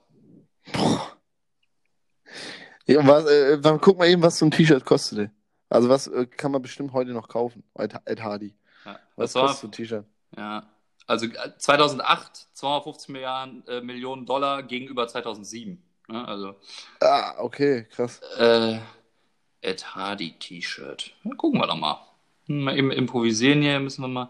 [2.85, 5.31] Ja, was, äh, dann guck mal eben, was so ein T-Shirt kostet.
[5.69, 7.63] Also was äh, kann man bestimmt heute noch kaufen?
[7.75, 8.55] Ed, Ed Hardy.
[8.85, 10.05] Ja, Was kostet so ein T-Shirt?
[10.35, 10.69] Ja,
[11.07, 15.81] also äh, 2008 250 Milliarden, äh, Millionen Dollar gegenüber 2007.
[16.09, 16.27] Ne?
[16.27, 16.55] Also
[17.01, 18.19] Ah, okay, krass.
[18.37, 18.79] äh,
[19.61, 21.13] Ed Hardy T-Shirt.
[21.37, 22.05] Gucken wir doch mal.
[22.47, 24.29] Mal eben improvisieren hier, müssen wir mal.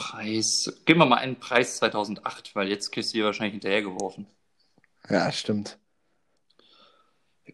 [0.00, 0.72] Preis.
[0.86, 4.26] Geben wir mal einen Preis 2008, weil jetzt kriegst du hier wahrscheinlich hinterhergeworfen.
[5.08, 5.78] Ja, stimmt.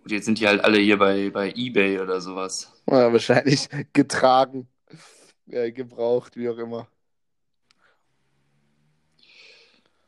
[0.02, 2.72] Gut, jetzt sind die halt alle hier bei, bei Ebay oder sowas.
[2.88, 4.68] Ja, wahrscheinlich getragen,
[5.48, 6.86] äh, gebraucht, wie auch immer.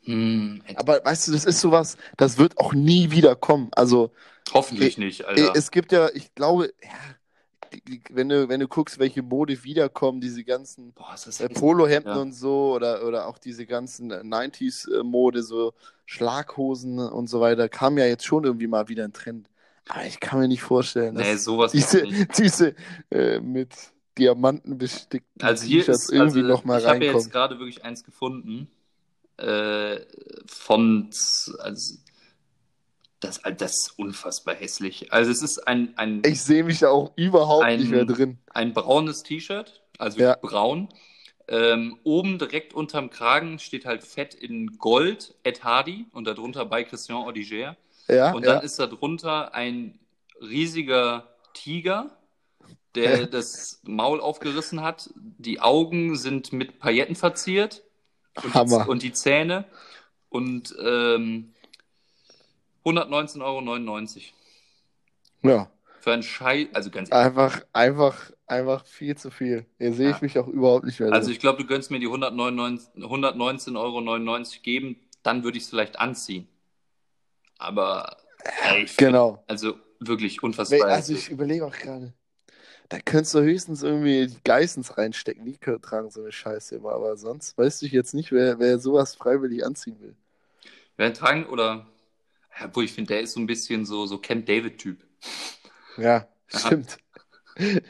[0.05, 3.69] Hm, Aber weißt du, das ist sowas, das wird auch nie wieder kommen.
[3.73, 4.13] Also
[4.53, 5.55] hoffentlich nicht, Alter.
[5.55, 7.18] äh, es gibt ja, ich glaube, ja, die- die-
[8.11, 11.49] wenn du, wenn du guckst, welche Mode wiederkommen, diese ganzen Boah, äh.
[11.49, 12.23] Polohemden Ja.
[12.23, 15.75] und so oder, oder auch diese ganzen äh, 90s-Mode, so
[16.07, 19.49] Schlaghosen und so weiter, kam ja jetzt schon irgendwie mal wieder ein Trend.
[19.89, 22.07] Aber ich kann mir nicht vorstellen, dass Nee, sowas diese,
[22.39, 22.75] diese
[23.11, 23.75] äh, mit
[24.19, 27.25] Diamanten bestickten Also hier ist, irgendwie also noch mal ich habe ja reinkommen.
[27.25, 28.69] jetzt gerade wirklich eins gefunden
[29.37, 30.01] äh,
[30.47, 31.11] von,
[31.61, 31.97] also
[33.21, 35.13] das, das ist unfassbar hässlich.
[35.13, 38.39] Also es ist ein, ein, Ich sehe mich da auch überhaupt Ein- nicht mehr drin.
[38.53, 40.37] ein braunes T-Shirt, also Ja.
[40.41, 40.89] braun.
[41.51, 46.85] Ähm, oben direkt unterm Kragen steht halt fett in Gold Ed Hardy und darunter bei
[46.85, 47.77] Christian Odiger.
[48.07, 48.63] Ja, Und dann ja.
[48.63, 49.99] ist da drunter ein
[50.41, 52.11] riesiger Tiger,
[52.95, 55.11] der das Maul aufgerissen hat.
[55.17, 57.83] Die Augen sind mit Pailletten verziert.
[58.43, 58.85] Und Hammer.
[58.85, 59.65] Die, und die Zähne.
[60.29, 61.55] Und ähm,
[62.89, 63.43] 119,99
[65.43, 65.55] Euro.
[65.55, 65.71] ja.
[66.01, 67.27] Für einen Scheiß, also ganz ehrlich.
[67.27, 69.67] Einfach, einfach, einfach viel zu viel.
[69.79, 70.23] Hier sehe ich Ja.
[70.23, 74.63] mich auch überhaupt nicht mehr Also ich glaube, du könntest mir die 199 119,99 Euro
[74.63, 76.47] geben, dann würde ich es vielleicht anziehen.
[77.59, 78.17] Aber
[78.71, 79.43] ey, ich find- Genau.
[79.49, 80.85] also wirklich unfassbar.
[80.87, 82.15] Also ich überlege auch gerade.
[82.89, 85.45] Da könntest du höchstens irgendwie die Geissens reinstecken.
[85.45, 86.93] Die können- tragen so eine Scheiße immer.
[86.93, 90.15] Aber sonst weiß ich jetzt nicht, wer, wer sowas freiwillig anziehen will.
[90.97, 91.87] Wer tragen oder.
[92.65, 95.03] Obwohl ich finde, der ist so ein bisschen so, so Camp David-Typ.
[95.97, 96.59] Ja, Ja.
[96.59, 96.99] stimmt.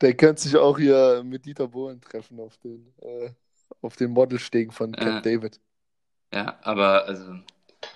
[0.00, 3.30] Der könnte sich auch hier mit Dieter Bohlen treffen auf den, äh,
[3.82, 5.36] auf den Modelstegen von Camp Äh.
[5.36, 5.60] David.
[6.34, 7.34] Ja, aber also.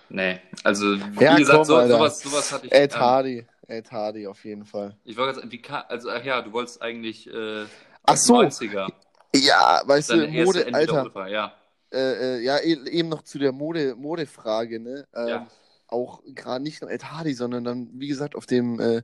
[0.09, 0.40] Nee.
[0.62, 2.72] Also, wie Ja, gesagt, komm, so, sowas, sowas hatte ich.
[2.72, 3.46] Ed ähm, Hardy.
[3.66, 4.96] Ed Hardy auf jeden Fall.
[5.05, 7.27] ich wollte gerade sagen, wie kann, also, ach ja, du wolltest eigentlich.
[7.29, 7.64] Äh,
[8.05, 8.37] Ach so.
[8.40, 8.88] 90er.
[9.35, 11.29] Ja, weißt Deine du, Mode, Alter.
[11.29, 11.55] Ja.
[11.92, 15.07] Äh, äh, ja, e- eben noch zu der Mode, Modefrage, ne?
[15.14, 15.46] Ähm, Ja.
[15.94, 19.02] Auch gerade nicht nur Ed Hardy, sondern dann, wie gesagt, auf dem, äh,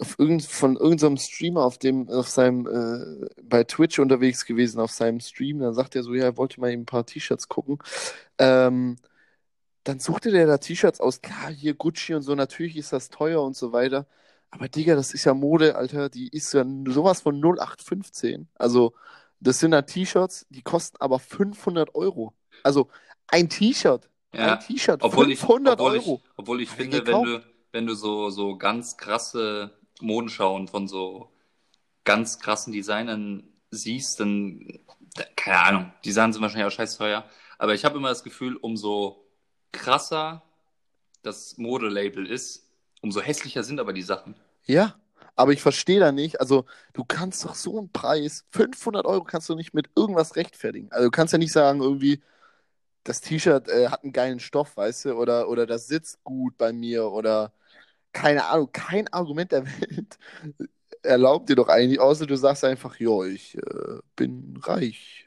[0.00, 4.90] auf irgend, von irgendeinem Streamer auf dem, auf seinem, äh, bei Twitch unterwegs gewesen, auf
[4.90, 7.78] seinem Stream, dann sagt er so, ja, er wollte mal eben ein paar T-Shirts gucken.
[8.38, 8.96] Ähm,
[9.84, 11.20] dann suchte der da T-Shirts aus.
[11.22, 14.06] Klar, hier Gucci und so, natürlich ist das teuer und so weiter.
[14.50, 18.48] Aber Digga, das ist ja Mode, Alter, die ist ja sowas von 0815.
[18.54, 18.94] Also,
[19.40, 22.34] das sind da T-Shirts, die kosten aber 500 Euro.
[22.62, 22.88] Also,
[23.28, 24.08] ein T-Shirt.
[24.36, 26.22] Ja, ein T-Shirt, obwohl ich, 500 obwohl Euro.
[26.24, 30.68] ich, obwohl ich Hab ich finde, wenn du, wenn du so, so ganz krasse Modenschauen
[30.68, 31.30] von so
[32.04, 34.80] ganz krassen Designern siehst, dann,
[35.16, 37.24] da- keine Ahnung, die Sachen sind wahrscheinlich auch scheiß teuer.
[37.58, 39.24] Aber ich habe immer das Gefühl, umso
[39.72, 40.42] krasser
[41.22, 42.68] das Modelabel ist,
[43.02, 44.36] umso hässlicher sind aber die Sachen.
[44.66, 44.94] Ja,
[45.36, 46.40] aber ich verstehe da nicht.
[46.40, 50.90] Also, du kannst doch so einen Preis, 500 Euro kannst du nicht mit irgendwas rechtfertigen.
[50.92, 52.22] Also, du kannst ja nicht sagen, irgendwie,
[53.04, 56.72] das T-Shirt äh, hat einen geilen Stoff, weißt du, oder, oder das sitzt gut bei
[56.72, 57.52] mir, oder
[58.12, 60.18] keine Ahnung, kein Argument der Welt
[61.02, 65.26] erlaubt dir doch eigentlich, außer du sagst einfach, jo, ich äh, bin reich.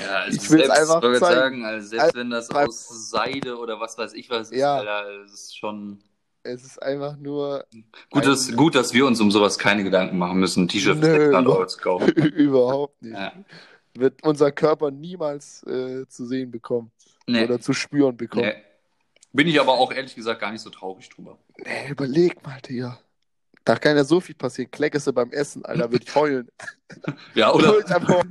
[0.00, 1.18] Ja, also Ich will's selbst, einfach zeigen.
[1.20, 4.76] sagen, also selbst Also, wenn das aus Seide oder was weiß ich was ist, Ja.
[4.78, 6.00] Alter, das ist schon
[6.42, 7.64] Es ist einfach nur
[8.10, 10.98] gut, dass, Ein- gut, dass wir uns um sowas keine Gedanken machen müssen, ein T-Shirt
[10.98, 12.08] für Nö, 600 Euro überhaupt- zu kaufen.
[12.16, 13.14] überhaupt nicht.
[13.14, 13.32] Ja.
[13.94, 16.90] Wird unser Körper niemals äh, zu sehen bekommen
[17.26, 18.46] Nee, oder zu spüren bekommen.
[18.46, 18.54] nee.
[19.34, 21.38] Bin ich aber auch ehrlich gesagt gar nicht so traurig drüber.
[21.64, 23.00] Nee, überleg mal, Digga.
[23.64, 24.70] Da kann ja so viel passieren.
[24.70, 26.48] Kleckest du beim Essen, Alter, würde ich heulen.
[27.34, 27.78] Ja, oder?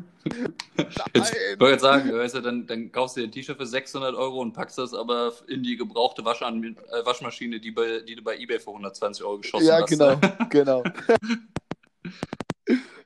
[1.16, 3.66] Jetzt, ich wollte jetzt sagen, weißt du, dann, dann kaufst du dir ein T-Shirt für
[3.66, 8.16] 600 Euro und packst das aber in die gebrauchte Waschan äh, Waschmaschine, die, bei, die
[8.16, 9.90] du bei eBay für 120 Euro geschossen Ja, hast.
[9.90, 10.20] genau,
[10.52, 10.84] genau.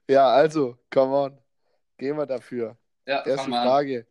[0.09, 1.37] ja, also, come on.
[1.97, 2.75] Gehen wir dafür.
[3.07, 4.05] Ja, Erste mal an.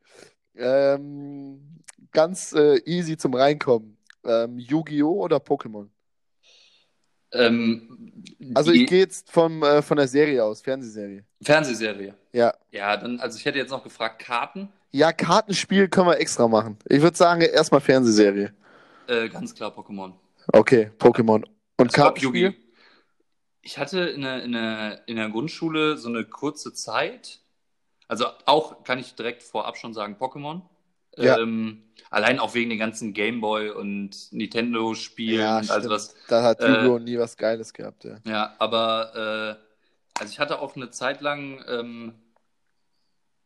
[0.56, 1.80] Ähm,
[2.12, 3.96] ganz äh, easy zum Reinkommen.
[4.24, 5.22] Ähm, Yu-Gi-Oh!
[5.24, 5.88] oder Pokémon?
[7.32, 8.22] Ähm,
[8.54, 11.24] Also ich gehe jetzt vom, äh, von der Serie aus, Fernsehserie.
[11.42, 12.14] Fernsehserie.
[12.32, 12.54] Ja.
[12.70, 14.68] Ja, dann, also ich hätte jetzt noch gefragt, Karten.
[14.92, 16.76] Ja, Kartenspiel können wir extra machen.
[16.88, 18.52] Ich würde sagen, erstmal Fernsehserie.
[19.08, 20.12] Äh, ganz klar Pokémon.
[20.52, 21.44] Okay, Pokémon.
[21.76, 22.54] Und Also, Kartenspiel?
[23.62, 27.40] Ich hatte in der, in, der, in der Grundschule so eine kurze Zeit.
[28.08, 30.62] Also auch, kann ich direkt vorab schon sagen, Pokémon.
[31.16, 31.38] Ja.
[31.38, 36.14] Ähm, allein auch wegen den ganzen Gameboy und Nintendo-Spielen Ja, und also was.
[36.28, 36.98] Da hat Äh, Yu-Gi-Oh!
[36.98, 38.16] nie was Geiles gehabt, ja.
[38.26, 42.14] Ja, aber äh, also ich hatte auch eine Zeit lang ähm,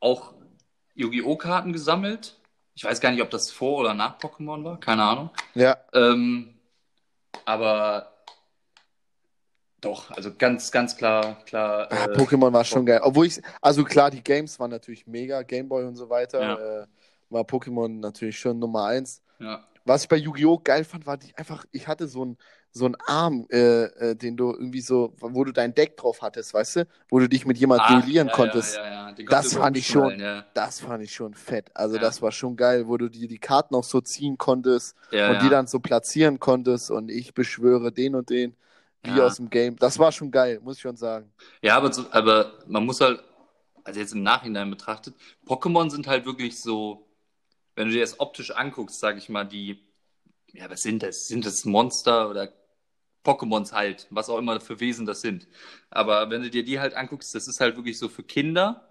[0.01, 0.33] auch
[0.95, 1.37] Yu-Gi-Oh!
[1.37, 2.37] Karten gesammelt.
[2.75, 5.31] Ich weiß gar nicht, ob das vor oder nach Pokémon war, keine Ahnung.
[5.55, 6.55] Ja, Ähm,
[7.45, 8.13] aber
[9.81, 11.89] doch, also ganz, ganz klar, klar.
[11.91, 13.01] Ah, äh, Pokémon war schon geil.
[13.03, 16.41] Obwohl ich, also klar, die Games waren natürlich mega, Gameboy und so weiter.
[16.41, 16.83] Ja.
[16.83, 16.87] Äh,
[17.31, 19.23] war Pokémon natürlich schon Nummer eins.
[19.39, 20.61] ja, Was ich bei Yu-Gi-Oh!
[20.65, 22.39] geil fand, war die einfach, ich hatte so einen
[22.71, 26.53] so einen Arm, äh, äh, den du irgendwie so, wo du dein Deck drauf hattest,
[26.53, 26.87] weißt du?
[27.09, 28.77] Wo du dich mit jemandem Ah, duellieren ja, konntest.
[28.77, 30.23] Ja, Das fand ich schon.
[30.55, 31.71] Das fand ich schon fett.
[31.75, 35.43] Also das war schon geil, wo du dir die Karten auch so ziehen konntest und
[35.43, 38.55] die dann so platzieren konntest und ich beschwöre den und den,
[39.03, 39.27] wie Ja.
[39.27, 39.77] aus dem Game.
[39.77, 41.33] Das war schon geil, muss ich schon sagen.
[41.63, 43.23] Ja, aber, so, aber man muss halt,
[43.85, 45.15] also jetzt im Nachhinein betrachtet,
[45.47, 47.07] Pokémon sind halt wirklich so,
[47.75, 49.81] wenn du dir das optisch anguckst, sag ich mal, die,
[50.53, 51.29] ja, was sind das?
[51.29, 52.53] Sind das Monster oder
[53.25, 55.47] Pokémons halt, was auch immer für Wesen das sind.
[55.91, 58.89] Aber wenn du dir die halt anguckst, das ist halt wirklich so für Kinder.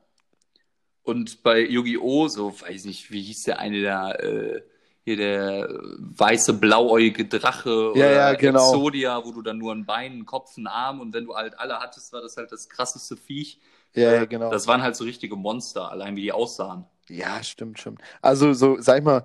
[1.03, 2.27] Und bei Yu-Gi-Oh!
[2.27, 4.61] so, weiß nicht, wie hieß der eine da, äh,
[5.07, 8.59] hier der äh, weiße, blauäugige Drache Ja, oder ja, genau.
[8.73, 11.57] Exodia, wo du dann nur ein Bein, einen Kopf, einen Arm und wenn du halt
[11.59, 13.59] alle hattest, war das halt das krasseste Viech.
[13.95, 14.51] Ja, Äh, ja, genau.
[14.51, 16.83] Das waren halt so richtige Monster, allein wie die aussahen.
[17.07, 17.97] Ja, stimmt schon.
[18.21, 19.23] Also so, sag ich mal,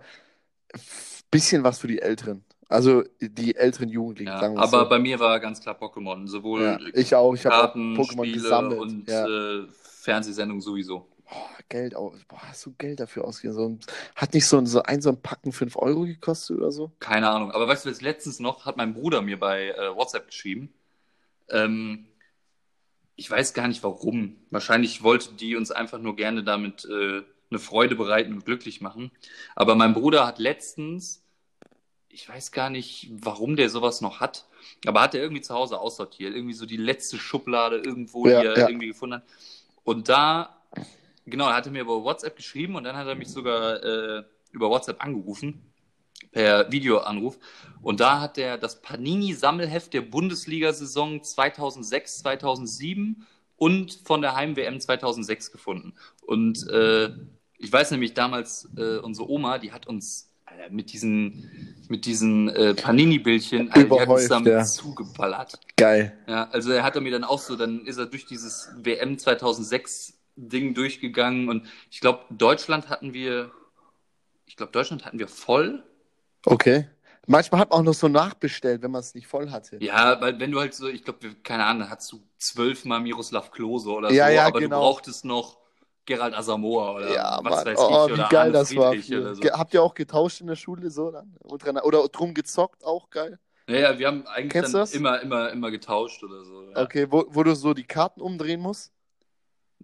[1.31, 2.45] bisschen was für die Älteren.
[2.69, 4.89] Also die älteren Jugendlichen, Ja, sagen wir aber so.
[4.89, 6.27] bei mir war ganz klar Pokémon.
[6.29, 7.35] Sowohl ja, ich auch.
[7.35, 8.81] Ich habe Pokémon gesammelt.
[8.81, 9.27] und ja.
[9.27, 9.67] äh,
[10.01, 11.07] Fernsehsendungen sowieso.
[11.33, 12.21] Boah, Geld aus.
[12.29, 13.55] Boah, hast du Geld dafür ausgegeben?
[13.55, 13.81] So, ein-
[14.17, 16.93] hat nicht so ein, so ein, so ein Packen 5 Euro gekostet oder so?
[16.99, 17.51] Keine Ahnung.
[17.53, 20.73] Aber weißt du, jetzt letztens noch hat mein Bruder mir bei äh, WhatsApp geschrieben.
[21.49, 22.07] Ähm,
[23.17, 24.37] ich weiß gar nicht warum.
[24.51, 29.11] Wahrscheinlich wollte die uns einfach nur gerne damit äh, eine Freude bereiten und glücklich machen.
[29.55, 31.23] Aber mein Bruder hat letztens,
[32.09, 34.47] ich weiß gar nicht, warum der sowas noch hat,
[34.87, 36.35] aber hat er irgendwie zu Hause aussortiert.
[36.35, 38.69] Irgendwie so die letzte Schublade irgendwo, Ja, die er ja.
[38.69, 39.25] irgendwie gefunden hat.
[39.85, 40.57] Und da,
[41.27, 44.71] genau, er hatte mir über WhatsApp geschrieben und dann hat er mich sogar äh, über
[44.71, 45.63] WhatsApp angerufen
[46.31, 47.39] per Videoanruf.
[47.83, 55.53] Und da hat er das Panini-Sammelheft der Bundesliga-Saison 2006, 2007 und von der Heim-WM 2006
[55.53, 55.95] gefunden.
[56.23, 57.11] Und äh,
[57.59, 62.49] ich weiß nämlich damals, äh, unsere Oma, die hat uns Alter, mit diesen, mit diesen
[62.49, 64.65] äh, Panini-Bildchen, Überhäuft, ja.
[64.65, 65.61] zugeballert.
[65.77, 66.17] Geil.
[66.27, 69.19] Ja, also er hat er mir dann auch so, dann ist er durch dieses WM
[69.19, 73.51] 2006 Ding durchgegangen und ich glaube, Deutschland hatten wir,
[74.47, 75.83] ich glaube, Deutschland hatten wir voll
[76.47, 76.89] Okay.
[77.27, 79.79] Manchmal hat man auch noch so nachbestellt, wenn man es nicht voll hatte.
[79.83, 83.91] Ja, weil wenn du halt so, ich glaube, keine Ahnung, hast du zwölfmal Miroslav Klose
[83.91, 84.77] oder Ja, so, ja, aber genau.
[84.77, 85.59] du brauchtest noch
[86.05, 87.67] Gerald Asamoah oder Ja, was Mann.
[87.67, 88.91] weiß oh, ich wie oder geil Arne das war.
[88.91, 89.43] Friedrich oder so.
[89.45, 91.37] Habt ihr auch getauscht in der Schule so dann?
[91.45, 93.39] Oder drum gezockt, auch geil.
[93.69, 96.71] Ja, ja, wir haben eigentlich Kennst dann immer, immer, immer getauscht oder so.
[96.71, 96.83] Ja.
[96.83, 98.93] Okay, wo, wo du so die Karten umdrehen musst?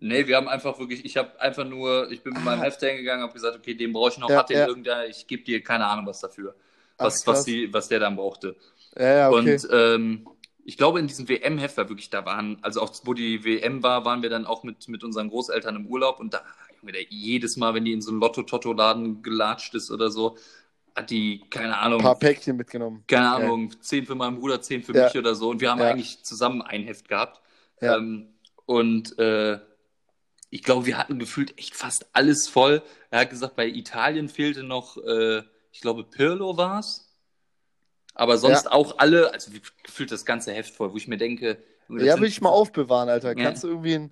[0.00, 2.64] Nee, wir haben einfach wirklich, ich habe einfach nur, ich bin mit meinem Ah.
[2.64, 4.66] Hefter hingegangen, habe gesagt, okay, den brauche ich noch, Ja, hat den ja.
[4.66, 6.54] irgendeiner, ich gebe dir keine Ahnung was dafür,
[6.98, 7.44] Ach, was, was, krass.
[7.44, 8.54] die, was der dann brauchte.
[8.96, 9.54] Ja, ja, okay.
[9.54, 10.28] Und ähm,
[10.64, 14.04] ich glaube, in diesem WM-Heft war wirklich, da waren, also auch wo die WM war,
[14.04, 16.42] waren wir dann auch mit, mit unseren Großeltern im Urlaub und da,
[17.08, 20.36] jedes Mal, wenn die in so einen Lotto-Totto-Laden gelatscht ist oder so,
[20.94, 23.02] hat die, keine Ahnung, Ein paar Päckchen mitgenommen.
[23.08, 25.04] keine Ahnung, zehn für meinen Bruder, zehn für Ja.
[25.04, 25.48] mich oder so.
[25.50, 25.90] Und wir haben Ja.
[25.90, 27.40] eigentlich zusammen ein Heft gehabt.
[27.80, 27.96] Ja.
[27.96, 28.28] Ähm,
[28.66, 29.58] und äh,
[30.50, 32.82] ich glaube, wir hatten gefühlt echt fast alles voll.
[33.10, 37.04] Er hat gesagt, bei Italien fehlte noch, äh, ich glaube, Pirlo war es.
[38.14, 38.72] Aber sonst Ja.
[38.72, 39.50] auch alle, also
[39.84, 43.28] gefühlt das ganze Heft voll, wo ich mir denke, Ja, will ich mal aufbewahren, Alter.
[43.36, 43.44] Ja.
[43.44, 44.10] Kannst du irgendwie in,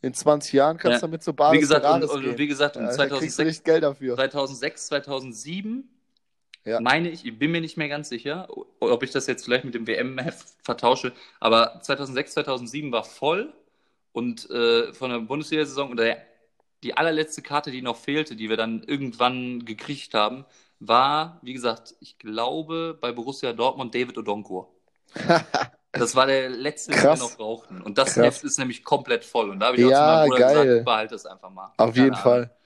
[0.00, 1.00] in 20 Jahren kannst Ja.
[1.00, 2.38] du damit so Bares wie gesagt, und, Ferraris und gehen.
[2.38, 4.14] wie gesagt, um Ja, da kriegst du 2006, echt Geld dafür.
[4.14, 5.88] 2006, 2007,
[6.64, 6.80] Ja.
[6.80, 8.48] meine ich, ich bin mir nicht mehr ganz sicher,
[8.80, 13.52] ob ich das jetzt vielleicht mit dem WM-Heft vertausche, aber 2006, 2007 war voll
[14.18, 16.18] und äh, von der Bundesliga-Saison oder der,
[16.82, 20.44] die allerletzte Karte, die noch fehlte, die wir dann irgendwann gekriegt haben,
[20.80, 24.72] war, wie gesagt, ich glaube bei Borussia Dortmund David Odonkor.
[25.94, 27.18] Das war der letzte, den wir Krass.
[27.18, 27.80] noch brauchten.
[27.82, 28.18] Und das Krass.
[28.18, 29.50] Heft ist nämlich komplett voll.
[29.50, 30.64] Und da habe ich auch Ja, zu meinem Bruder geil.
[30.66, 31.74] gesagt, behalte es einfach mal.
[31.76, 32.22] Auf Keine jeden Ahnung.
[32.22, 32.56] Fall.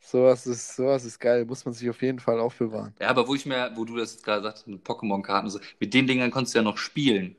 [0.00, 1.44] Sowas ist, sowas ist geil.
[1.46, 2.94] Muss man sich auf jeden Fall aufbewahren.
[3.00, 5.60] Ja, aber wo ich mir, wo du das jetzt gerade sagst, mit Pokémon-Karten, und so,
[5.80, 7.36] mit den Dingern konntest du ja noch spielen.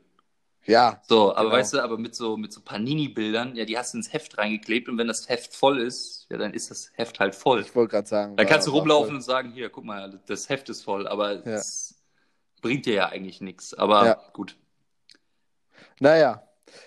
[0.65, 1.55] Ja, So, aber Genau.
[1.55, 4.87] weißt du, aber mit so, mit so Panini-Bildern, ja, die hast du ins Heft reingeklebt
[4.87, 7.61] und wenn das Heft voll ist, ja, dann ist das Heft halt voll.
[7.61, 8.35] ich wollte gerade sagen.
[8.37, 9.15] Dann kannst du rumlaufen voll.
[9.17, 11.41] und sagen, hier, guck mal, das Heft ist voll, aber Ja.
[11.41, 12.01] das
[12.61, 13.73] bringt dir ja eigentlich nichts.
[13.73, 14.13] Aber Ja.
[14.31, 14.57] gut.
[15.99, 16.43] Naja,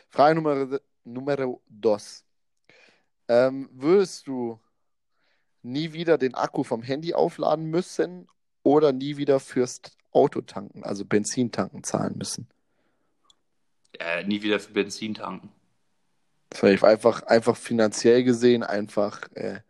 [0.08, 2.24] Frage Nummer, Numero dos.
[3.28, 4.58] Ähm, würdest du
[5.62, 8.28] nie wieder den Akku vom Handy aufladen müssen
[8.62, 9.80] oder nie wieder fürs
[10.12, 12.48] Auto tanken, also Benzin tanken zahlen müssen?
[13.98, 15.50] Äh, nie wieder für Benzin tanken.
[16.50, 19.60] Das war einfach, einfach finanziell gesehen, einfach äh,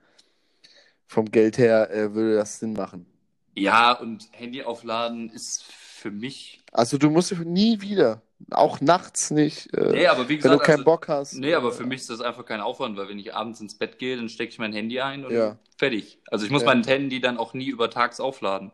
[1.07, 3.07] vom Geld her äh, würde das Sinn machen.
[3.55, 6.61] Ja, und Handy aufladen ist für mich.
[6.73, 10.59] Also du musst nie wieder, auch nachts nicht, äh, Nee, aber wie wenn gesagt, du
[10.59, 11.33] keinen also, Bock hast.
[11.35, 13.99] nee, aber für mich ist das einfach kein Aufwand, weil wenn ich abends ins Bett
[13.99, 15.57] gehe, dann stecke ich mein Handy ein und Ja.
[15.79, 16.19] fertig.
[16.31, 16.67] Also ich muss Ja.
[16.69, 18.73] mein Handy dann auch nie über tags aufladen.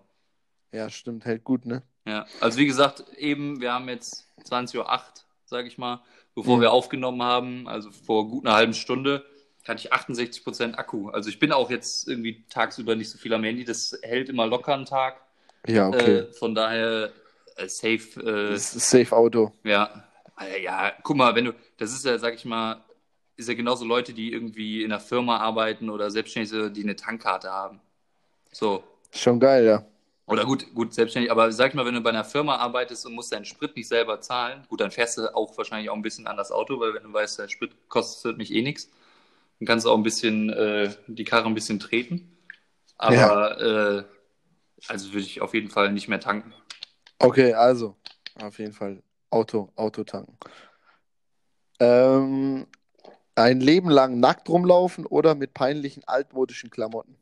[0.73, 1.83] Ja, stimmt, hält gut, ne?
[2.07, 4.89] Ja, also wie gesagt, eben, wir haben jetzt 20.08 Uhr,
[5.53, 6.03] sage ich mal,
[6.35, 6.63] bevor Mhm.
[6.63, 9.25] wir aufgenommen haben, also vor gut einer halben Stunde,
[9.69, 11.11] hatte ich 68% Akku.
[11.11, 14.47] Also ich bin auch jetzt irgendwie tagsüber nicht so viel am Handy, das hält immer
[14.49, 15.21] locker einen Tag.
[15.69, 16.19] Ja, okay.
[16.19, 17.13] Äh, von daher
[17.57, 19.53] äh, safe, äh, Safe Auto.
[19.65, 20.05] ja.
[20.41, 22.85] Äh, Ja, guck mal, wenn du, das ist ja, sag ich mal,
[23.37, 27.51] ist ja genauso Leute, die irgendwie in einer Firma arbeiten oder Selbstständige, die eine Tankkarte
[27.51, 27.81] haben.
[28.53, 28.85] So,
[29.15, 29.85] Schon geil, ja.
[30.27, 33.15] Oder gut, gut, selbstständig, aber sag ich mal, wenn du bei einer Firma arbeitest und
[33.15, 36.27] musst deinen Sprit nicht selber zahlen, gut, dann fährst du auch wahrscheinlich auch ein bisschen
[36.27, 38.89] an das Auto, weil wenn du weißt, der Sprit kostet mich eh nichts,
[39.59, 42.37] dann kannst du auch ein bisschen äh, die Karre ein bisschen treten.
[42.97, 44.05] Aber äh,
[44.89, 46.53] also würde ich auf jeden Fall nicht mehr tanken.
[47.19, 47.97] Okay, also,
[48.41, 50.37] auf jeden Fall Auto, Auto tanken.
[51.81, 52.67] Ähm,
[53.35, 57.17] ein Leben lang nackt rumlaufen oder mit peinlichen altmodischen Klamotten?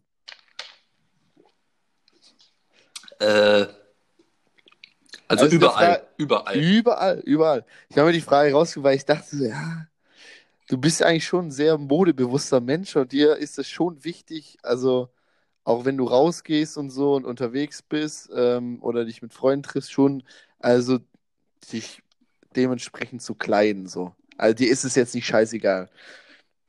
[3.21, 3.67] Äh,
[5.29, 6.57] also, Also überall, Fra- überall.
[6.57, 7.65] Überall, überall.
[7.89, 9.87] Ich habe mir die Frage rausgesucht, weil ich dachte, so, ja,
[10.69, 15.09] du bist eigentlich schon ein sehr modebewusster Mensch und dir ist es schon wichtig, also
[15.65, 19.93] auch wenn du rausgehst und so und unterwegs bist ähm, oder dich mit Freunden triffst,
[19.93, 20.23] schon,
[20.59, 20.99] also
[21.73, 22.03] dich
[22.57, 24.15] dementsprechend zu kleiden, so.
[24.39, 25.91] Also dir ist es jetzt nicht scheißegal.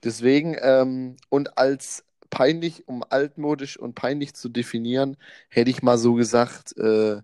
[0.04, 5.18] Deswegen, ähm, und als peinlich, um altmodisch und peinlich zu definieren,
[5.50, 7.22] hätte ich mal so gesagt, äh,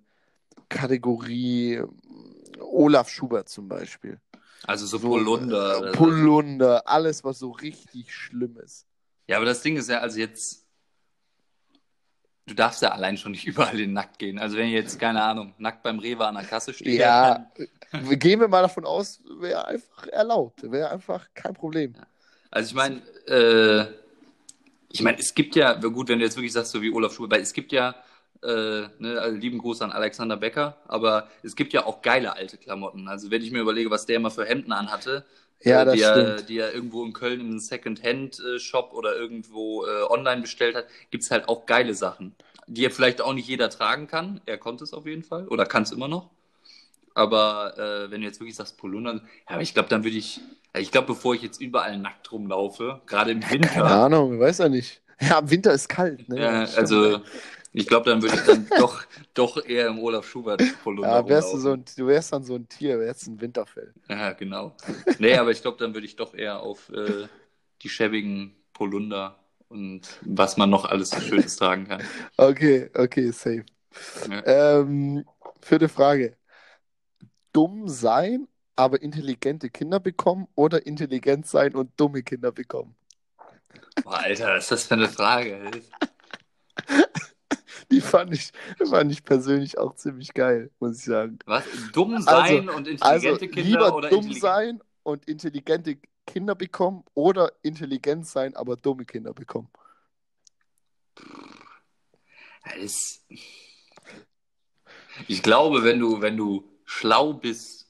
[0.70, 1.88] Kategorie äh,
[2.62, 4.20] Olaf Schubert zum Beispiel.
[4.66, 5.90] Also so, So, Polunder.
[5.90, 5.92] äh.
[5.94, 8.86] Polunder, alles, was so richtig schlimm ist.
[9.28, 10.66] Ja, aber das Ding ist ja, also jetzt,
[12.48, 14.40] du darfst ja allein schon nicht überall in nackt gehen.
[14.40, 17.48] Also wenn ich jetzt, keine Ahnung, nackt beim Rewe an der Kasse stehe, Ja,
[17.94, 21.96] gehen wir mal davon aus, wäre einfach erlaubt, wäre einfach kein Problem.
[22.52, 23.86] Also ich meine, äh,
[24.92, 27.32] ich meine, es gibt ja, gut, wenn du jetzt wirklich sagst, so wie Olaf Schubert,
[27.34, 27.96] weil es gibt ja,
[28.44, 32.58] äh, ne, also lieben Gruß an Alexander Becker, aber es gibt ja auch geile alte
[32.58, 33.08] Klamotten.
[33.08, 35.26] Also wenn ich mir überlege, was der immer für Hemden anhatte,
[35.64, 40.04] Ja, äh, das die, er, die er irgendwo in Köln im Second-Hand-Shop oder irgendwo äh,
[40.10, 42.36] online bestellt hat, gibt's halt auch geile Sachen.
[42.68, 44.42] die vielleicht auch nicht jeder tragen kann.
[44.46, 46.32] Er konnte es auf jeden Fall oder kann es immer noch.
[47.14, 50.42] Aber äh, wenn du jetzt wirklich sagst Polunder, ja, aber ich glaube, dann würde ich,
[50.80, 53.70] ich glaube, bevor ich jetzt überall nackt rumlaufe, gerade im Winter.
[53.70, 55.02] Keine Ahnung, ich weiß ja nicht.
[55.20, 56.40] Ja, im Winter ist kalt, ne?
[56.42, 57.22] Ja, also
[57.74, 59.04] ich glaube, dann würde ich dann doch,
[59.34, 62.56] doch eher im Olaf Schubert Polunder Ja, wärst du, so ein, du wärst dann so
[62.56, 63.94] ein Tier, wärst ein Winterfell.
[64.10, 64.76] Ja, genau.
[65.20, 67.28] Nee, aber ich glaube, dann würde ich doch eher auf äh,
[67.82, 69.38] die schäbigen Polunder
[69.70, 72.04] und was man noch alles so Schönes tragen kann.
[72.38, 73.66] Okay, okay, safe.
[74.30, 74.80] Ja.
[74.80, 75.26] Ähm,
[75.62, 76.36] vierte Frage.
[77.52, 78.48] Dumm sein,
[78.78, 82.96] aber intelligente Kinder bekommen oder intelligent sein und dumme Kinder bekommen?
[84.04, 85.70] Boah, Alter, was ist das für eine Frage?
[87.92, 88.52] Die fand ich,
[88.86, 91.40] fand ich persönlich auch ziemlich geil, muss ich sagen.
[91.46, 91.64] Was?
[91.94, 97.54] Dumm sein und intelligente Also Kinder lieber oder dumm sein und intelligente Kinder bekommen oder
[97.64, 99.70] intelligent sein, aber dumme Kinder bekommen.
[105.28, 107.87] Ich glaube, wenn du, wenn du schlau bist,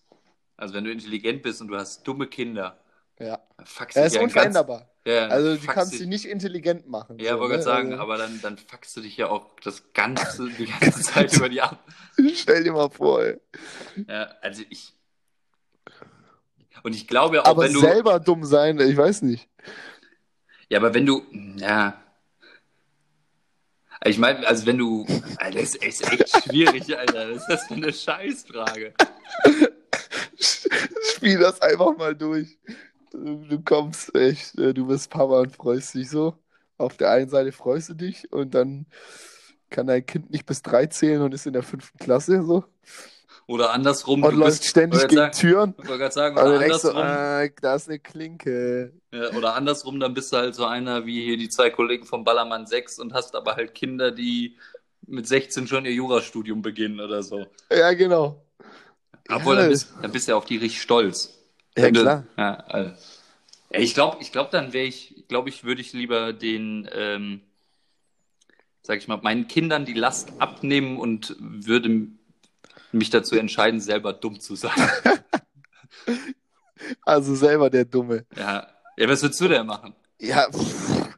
[0.58, 2.80] also wenn du intelligent bist und du hast dumme Kinder,
[3.20, 3.39] Ja.
[3.64, 4.89] fuckst Er ist unveränderbar.
[5.05, 7.18] ja, Also du kannst dich- sie nicht intelligent machen.
[7.20, 7.64] Ja, so, wollte ne?
[7.64, 11.01] gerade sagen, Also, aber dann, dann fuckst du dich ja auch das ganze, die ganze
[11.01, 11.84] Zeit über die ab.
[12.34, 13.39] Stell dir mal vor, ey.
[14.08, 14.93] Ja, also ich.
[16.84, 17.80] Und ich glaube auch, Aber wenn du.
[17.80, 19.49] selber dumm sein, ich weiß nicht.
[20.70, 21.24] Ja, aber wenn du.
[21.58, 21.99] Ja.
[24.05, 25.05] Ich meine, also wenn du.
[25.38, 27.32] Alter, das ist echt schwierig, Alter.
[27.32, 28.93] Was ist das für eine Scheißfrage?
[31.15, 32.57] Spiel das einfach mal durch.
[33.11, 36.35] Du, du kommst echt, äh, du bist Papa und freust dich so.
[36.77, 38.85] Auf der einen Seite freust du dich und dann
[39.69, 42.63] kann dein Kind nicht bis drei zählen und ist in der fünften Klasse so
[43.47, 44.23] Oder andersrum.
[44.23, 45.75] und du läuft bist, ständig gegen sagen- Türen.
[46.11, 48.93] Sagen, oder denkst so, andersrum, äh, da ist eine Klinke.
[49.11, 52.23] ja, oder andersrum, dann bist du halt so einer wie hier die zwei Kollegen vom
[52.23, 54.57] Ballermann 6 und hast aber halt Kinder, die
[55.07, 57.45] mit 16 schon ihr Jurastudium beginnen oder so.
[57.71, 58.43] Ja, genau.
[59.30, 61.34] Obwohl, dann, bist, dann bist du ja auf die richtig stolz.
[61.78, 62.23] Ja, du- klar.
[62.38, 62.91] Ja, also.
[63.69, 67.41] ich glaube, ich glaub, dann wäre ich, glaube ich, würde ich lieber den, ähm,
[68.82, 72.07] sag ich mal, meinen Kindern die Last abnehmen und würde
[72.91, 74.71] mich dazu entscheiden, selber dumm zu sein.
[77.01, 78.25] Also selber der Dumme.
[78.36, 78.67] ja.
[78.97, 79.95] ja, was würdest du denn machen?
[80.19, 81.09] Ja, pff,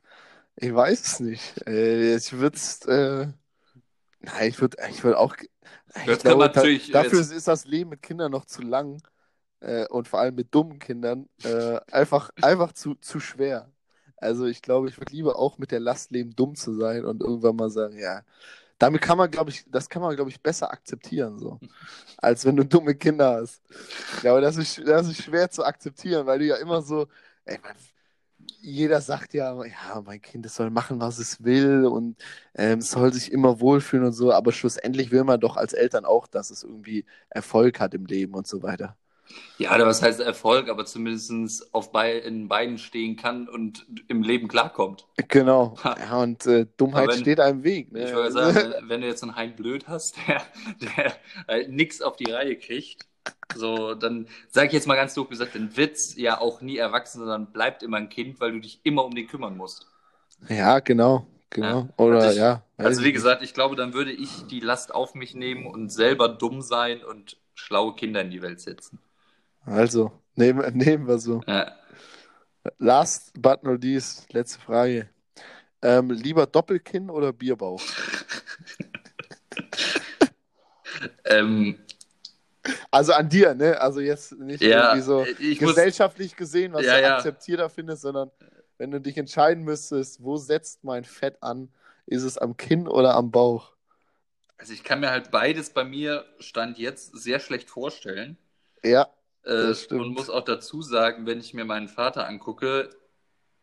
[0.55, 1.57] ich weiß es nicht.
[1.67, 3.27] Ich würde es, äh,
[4.19, 5.35] nein, ich würde ich würd auch,
[6.05, 9.01] ich glaube, kann man natürlich da, dafür ist das Leben mit Kindern noch zu lang
[9.61, 13.71] äh, und vor allem mit dummen Kindern äh, einfach, einfach zu, zu schwer.
[14.17, 17.21] Also ich glaube, ich würde lieber auch mit der Last leben, dumm zu sein und
[17.21, 18.23] irgendwann mal sagen, ja,
[18.79, 21.59] damit kann man, glaube ich, das kann man, glaube ich, besser akzeptieren, so,
[22.17, 23.63] als wenn du dumme Kinder hast.
[24.15, 27.07] Ich glaube, das ist, das ist schwer zu akzeptieren, weil du ja immer so,
[27.45, 27.75] ey, man,
[28.61, 32.17] jeder sagt ja, ja, mein Kind, es soll machen, was es will und
[32.55, 36.05] ähm, es soll sich immer wohlfühlen und so, aber schlussendlich will man doch als Eltern
[36.05, 38.97] auch, dass es irgendwie Erfolg hat im Leben und so weiter.
[39.59, 44.23] Ja, oder was heißt Erfolg, aber zumindest auf bei, in Beinen stehen kann und im
[44.23, 45.05] Leben klarkommt.
[45.27, 45.75] Genau.
[45.83, 47.91] Ja, und äh, Dummheit wenn- steht einem Weg.
[47.91, 48.05] Ne?
[48.05, 50.41] Ich wollte sagen, wenn, du jetzt einen Hein Blöd hast, der,
[50.81, 51.13] der
[51.47, 53.05] halt nix auf die Reihe kriegt,
[53.55, 57.19] so, dann sage ich jetzt mal ganz doof gesagt, dann wird's ja auch nie erwachsen,
[57.19, 59.87] sondern bleibt immer ein Kind, weil du dich immer um den kümmern musst.
[60.47, 61.25] ja, genau.
[61.51, 61.79] Genau.
[61.81, 61.89] Ja.
[61.97, 62.63] Oder Also ich- ja.
[62.77, 66.29] Also wie gesagt, ich glaube, dann würde ich die Last auf mich nehmen und selber
[66.29, 68.99] dumm sein und schlaue Kinder in die Welt setzen.
[69.65, 71.41] Also, nehmen, nehmen wir so.
[71.47, 71.71] Ja.
[72.77, 75.09] Last but not least, letzte Frage.
[75.81, 77.81] Ähm, lieber Doppelkinn oder Bierbauch?
[81.25, 81.77] Ähm,
[82.91, 83.79] Also an dir, ne?
[83.79, 87.15] Also jetzt nicht Ja, irgendwie so ich muss- gesellschaftlich gesehen, was Ja, du ja.
[87.15, 88.31] akzeptierter findest, sondern
[88.77, 91.69] wenn du dich entscheiden müsstest, wo setzt mein Fett an?
[92.07, 93.73] Ist es am Kinn oder am Bauch?
[94.57, 98.37] also ich kann mir halt beides bei mir Stand jetzt sehr schlecht vorstellen.
[98.83, 99.03] Ja,
[99.43, 100.01] Äh, Das stimmt.
[100.01, 102.89] und muss auch dazu sagen, wenn ich mir meinen Vater angucke,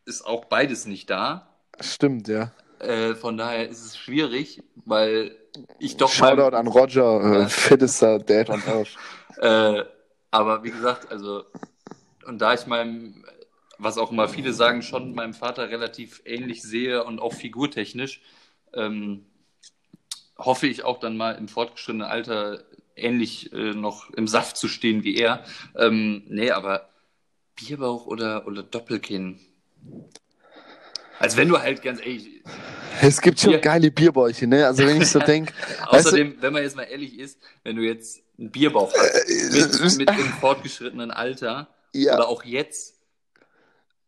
[0.07, 1.55] ist auch beides nicht da.
[1.81, 2.51] stimmt, ja.
[2.79, 5.37] Äh, von daher ist es schwierig, weil
[5.79, 7.49] ich doch Shoutout meinem- an Roger, äh, Ja.
[7.49, 8.97] fettester Dad on Earth.
[9.39, 9.85] Äh,
[10.31, 11.45] aber wie gesagt, also,
[12.27, 13.25] und da ich meinem,
[13.77, 18.23] was auch immer viele sagen, schon meinem Vater relativ ähnlich sehe und auch figurtechnisch,
[18.73, 19.27] ähm,
[20.39, 25.05] hoffe ich auch dann mal im fortgeschrittenen Alter ähnlich äh, noch im Saft zu stehen
[25.05, 25.45] wie er.
[25.77, 26.89] Ähm, nee, aber
[27.57, 29.39] Bierbauch oder, oder Doppelkinn.
[31.19, 32.43] Also wenn du halt ganz ehrlich,
[33.01, 34.67] Es gibt schon Bier- geile Bierbäuche, ne?
[34.67, 35.53] Also wenn ich so denke,
[35.87, 39.99] außerdem, wenn man jetzt mal ehrlich ist, wenn du jetzt einen Bierbauch hast, Äh, mit,
[39.99, 42.95] mit im fortgeschrittenen Alter, ja, oder auch jetzt,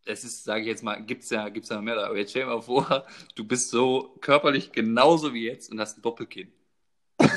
[0.05, 2.49] es ist, sage ich jetzt mal, gibt's ja, gibt's ja mehr, aber jetzt stell dir
[2.49, 3.05] mal vor,
[3.35, 6.51] du bist so körperlich genauso wie jetzt und hast ein Doppelkinn.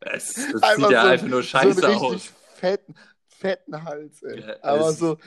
[0.00, 2.32] Das, das sieht ja so- einfach nur so scheiße richtig aus.
[2.54, 2.94] fetten,
[3.26, 4.40] fetten Hals, ey.
[4.40, 5.18] Ja, Aber so,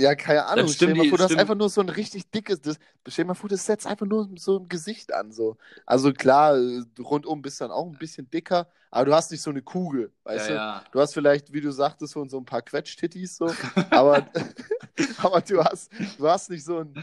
[0.00, 0.70] ja, keine Ahnung.
[0.70, 2.78] Das Stell dir mal vor, du hast einfach nur so ein richtig dickes, das,
[3.08, 5.56] stell dir mal vor, das setzt einfach nur so ein Gesicht an, so.
[5.86, 9.42] Also klar, äh, rundum bist du dann auch ein bisschen dicker, aber du hast nicht
[9.42, 10.62] so eine Kugel, weißt Ja, du?
[10.82, 10.84] ja.
[10.92, 13.56] Du hast vielleicht, wie du sagtest, so, so ein paar Quetschtittis, so,
[13.90, 14.26] aber,
[15.18, 16.98] aber du hast, du hast nicht so einen,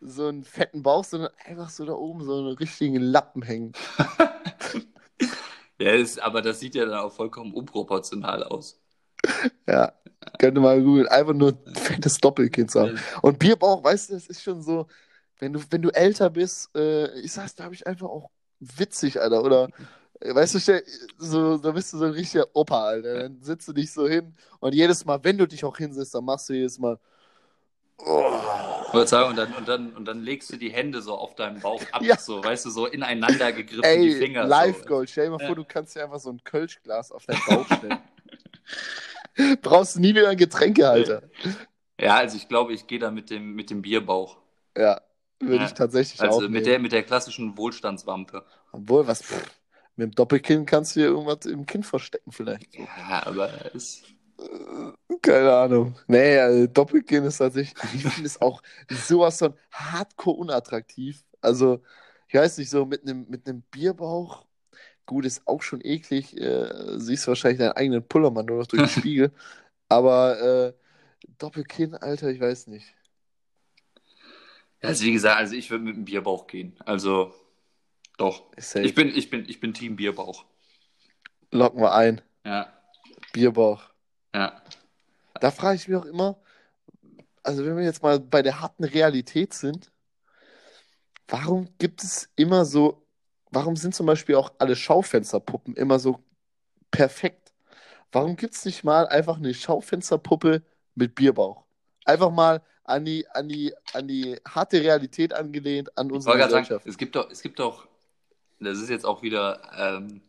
[0.00, 3.72] so einen fetten Bauch, sondern einfach so da oben so einen richtigen Lappen hängen.
[5.78, 8.80] Ja, ist, aber das sieht ja dann auch vollkommen unproportional aus.
[9.66, 9.92] Ja,
[10.38, 11.08] könnte mal googeln.
[11.08, 12.98] Einfach nur fettes Doppelkinn zu haben.
[13.22, 14.86] Und Bierbauch, weißt du, das ist schon so,
[15.38, 18.30] wenn du, wenn du älter bist, äh, ich sag's, da habe ich einfach auch
[18.60, 19.42] witzig, Alter.
[19.42, 19.68] Oder,
[20.20, 20.82] äh, weißt du,
[21.18, 23.22] so, da bist du so ein richtiger Opa, Alter.
[23.22, 26.24] Dann sitzt du dich so hin und jedes Mal, wenn du dich auch hinsetzt, dann
[26.24, 26.98] machst du jedes Mal.
[28.04, 28.32] Oh.
[28.94, 31.60] Ich sagen, und dann, und, dann, und dann legst du die Hände so auf deinen
[31.60, 32.18] Bauch ab, Ja.
[32.18, 34.44] so, weißt du, so ineinander gegriffen, die Ey, Finger.
[34.44, 34.84] Live so.
[34.84, 35.08] Goal.
[35.08, 35.46] Stell dir mal Ja.
[35.46, 37.98] vor, du kannst dir einfach so ein Kölschglas auf deinen Bauch stellen.
[39.62, 41.22] Brauchst nie wieder einen Getränkehalter.
[42.00, 44.38] Ja, also ich glaube, ich gehe da mit dem, mit dem Bierbauch.
[44.76, 45.00] Ja,
[45.40, 45.66] würde Ja.
[45.66, 46.26] ich tatsächlich auch.
[46.36, 48.44] Also mit der, mit der klassischen Wohlstandswampe.
[48.72, 49.22] Obwohl, was.
[49.22, 49.50] Pff,
[49.96, 52.74] mit dem Doppelkinn kannst du dir irgendwas im Kinn verstecken, vielleicht.
[52.76, 54.02] Ja, aber es,
[55.20, 55.94] Keine Ahnung.
[56.06, 57.74] Nee, also Doppelkinn ist tatsächlich.
[57.94, 61.24] Ich finde es auch sowas von hardcore unattraktiv.
[61.40, 61.82] Also,
[62.28, 64.46] ich weiß nicht, so mit einem mit einem Bierbauch.
[65.06, 66.36] Gut, ist auch schon eklig.
[66.36, 69.32] Äh, siehst wahrscheinlich deinen eigenen Pullermann nur noch durch den Spiegel.
[69.88, 70.72] Aber äh,
[71.38, 72.86] Doppelkinn, Alter, ich weiß nicht.
[74.82, 76.76] Ja, also wie gesagt, also ich würde mit dem Bierbauch gehen.
[76.84, 77.34] Also
[78.16, 78.44] doch.
[78.56, 78.84] Safe.
[78.84, 80.44] Ich bin, ich bin, ich bin Team Bierbauch.
[81.50, 82.20] Locken wir ein.
[82.44, 82.72] Ja,
[83.32, 83.82] Bierbauch.
[84.34, 84.62] ja.
[85.40, 86.38] Da frage ich mich auch immer,
[87.42, 89.90] also wenn wir jetzt mal bei der harten Realität sind,
[91.26, 93.01] warum gibt es immer so,
[93.52, 96.18] warum sind zum Beispiel auch alle Schaufensterpuppen immer so
[96.90, 97.52] perfekt?
[98.10, 100.62] Warum gibt es nicht mal einfach eine Schaufensterpuppe
[100.94, 101.64] mit Bierbauch?
[102.04, 106.64] Einfach mal an die, an die, an die harte Realität angelehnt, an unsere gerade sagen,
[106.64, 106.86] Gesellschaft.
[106.86, 107.86] es gibt doch, es gibt doch,
[108.58, 110.20] das ist jetzt auch wieder ähm,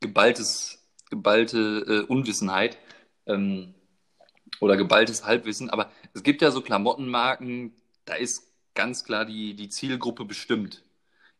[0.00, 1.58] geballtes, geballte
[2.08, 2.78] äh, Unwissenheit
[3.26, 3.74] ähm,
[4.60, 9.68] oder geballtes Halbwissen, aber es gibt ja so Klamottenmarken, da ist ganz klar die, die
[9.68, 10.82] Zielgruppe bestimmt.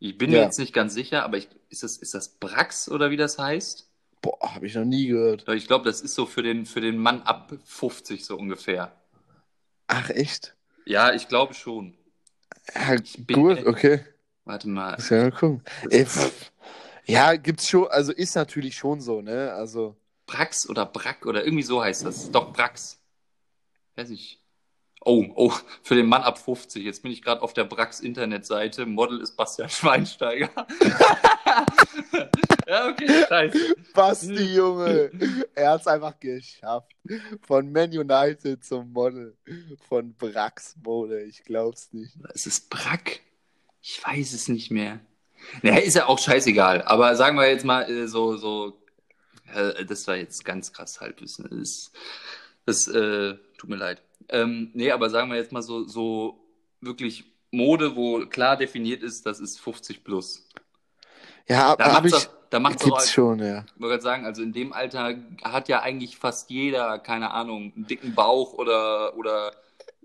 [0.04, 0.42] Ich bin mir Ja.
[0.42, 3.88] jetzt nicht ganz sicher, aber ich, ist, das, ist das Brax oder wie das heißt?
[4.20, 5.48] Boah, habe ich noch nie gehört.
[5.50, 8.90] Ich glaube, das ist so für den, für den Mann ab 50 so ungefähr.
[9.86, 10.56] Ach, echt?
[10.86, 11.96] Ja, ich glaube schon.
[12.74, 14.04] Ja, bin- gut, okay.
[14.44, 14.94] Warte mal.
[14.96, 15.62] Muss ja mal gucken.
[15.88, 16.04] Ey.
[17.06, 19.52] Ja, gibt's schon, also ist natürlich schon so, ne?
[19.52, 19.96] Also,
[20.26, 22.28] Brax oder Brack oder irgendwie so heißt das.
[22.32, 22.98] Doch, Brax.
[23.94, 24.40] Weiß ich.
[25.04, 26.84] Oh, oh, für den Mann ab 50.
[26.84, 28.86] Jetzt bin ich gerade auf der Brax Internetseite.
[28.86, 30.50] Model ist Bastian Schweinsteiger.
[32.68, 33.74] ja, okay, scheiße.
[33.94, 35.10] Basti, Junge.
[35.56, 36.92] Er hat's einfach geschafft.
[37.46, 39.36] Von Man United zum Model.
[39.88, 41.22] Von Brax Mode.
[41.22, 42.12] Ich glaub's nicht.
[42.32, 43.22] Es ist Brack.
[43.80, 45.00] Ich weiß es nicht mehr.
[45.62, 46.82] Naja, ist ja auch scheißegal.
[46.82, 48.80] Aber sagen wir jetzt mal äh, so, so,
[49.52, 51.48] äh, das war jetzt ganz krass Halbwissen.
[51.50, 51.90] Das,
[52.64, 54.00] das äh, tut mir leid.
[54.28, 56.40] Ähm, nee, aber sagen wir jetzt mal so, so
[56.80, 60.48] wirklich Mode, wo klar definiert ist, das ist 50 plus.
[61.48, 62.14] Ja, Da hab macht's ich.
[62.14, 63.66] auch, da macht's auch, Gibt's ich schon, ja.
[63.76, 67.86] wollte gerade sagen, also in dem Alter hat ja eigentlich fast jeder, keine Ahnung, einen
[67.86, 69.52] dicken Bauch oder, oder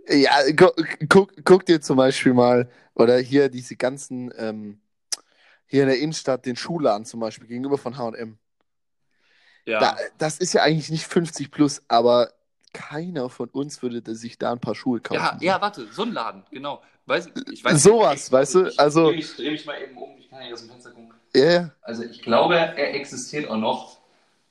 [0.10, 0.68] Ja, gu
[1.10, 4.80] guck, guck dir zum Beispiel mal, oder hier diese ganzen, ähm,
[5.68, 8.40] hier in der Innenstadt, den Schuhladen zum Beispiel, gegenüber von HM.
[9.66, 9.80] ja.
[9.80, 12.32] Da, das ist ja eigentlich nicht 50 plus, aber
[12.78, 15.20] keiner von uns würde sich da ein paar Schuhe kaufen.
[15.42, 16.82] Ja, ja, warte, so ein Laden, genau.
[17.08, 20.18] Weiß, ich weiß Sowas, ich, weißt du, Ich, also- Ich drehe mich mal eben um,
[20.20, 21.14] ich kann nicht aus dem Fenster gucken.
[21.34, 21.72] Ja, ja.
[21.82, 23.98] Also ich glaube, er existiert auch noch.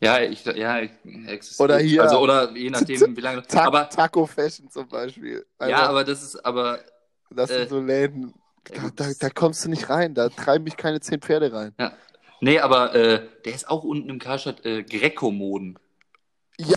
[0.01, 0.83] Ja, ich, ja, er
[1.29, 1.61] existiert.
[1.61, 3.43] Oder hier- Also, oder je nachdem, wie lange.
[3.43, 5.47] Ta aber, Taco Fashion zum Beispiel.
[5.61, 6.81] ja, Einfach, aber das ist, aber,
[7.31, 8.35] das sind äh, so Läden,
[8.75, 11.75] ja, da, da, da kommst du nicht rein, da treiben mich keine zehn Pferde rein.
[12.41, 15.79] nee, aber, äh, der ist auch unten im Karstadt, äh, Greco-Moden.
[16.59, 16.77] Ja.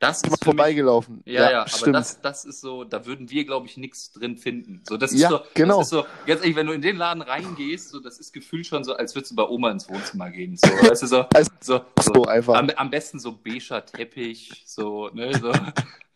[0.00, 1.20] Das ist für mich, vorbeigelaufen.
[1.26, 1.94] Ja, ja, aber stimmt.
[1.94, 4.82] das, das ist so, da würden wir, glaube ich, nichts drin finden.
[4.88, 5.76] So, das ist Ja, so, genau.
[5.78, 8.66] Das ist so, ganz ehrlich, wenn du in den Laden reingehst, so, das ist gefühlt
[8.66, 10.56] schon so, als würdest du bei Oma ins Wohnzimmer gehen.
[10.56, 12.54] So, weißt du, so, Also, so, so, so einfach.
[12.54, 15.52] am, am besten so beiger Teppich, so, ne, so.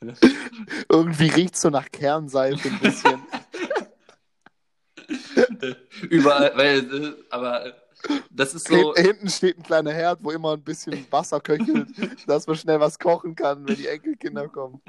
[0.88, 3.22] Irgendwie riecht so nach Kernseife ein bisschen.
[6.08, 7.72] Überall, weil, äh, aber, äh,
[8.30, 8.94] das ist so.
[8.94, 11.88] Hinten steht ein kleiner Herd, wo immer ein bisschen Wasser köchelt,
[12.26, 14.80] dass man schnell was kochen kann, wenn die Enkelkinder kommen.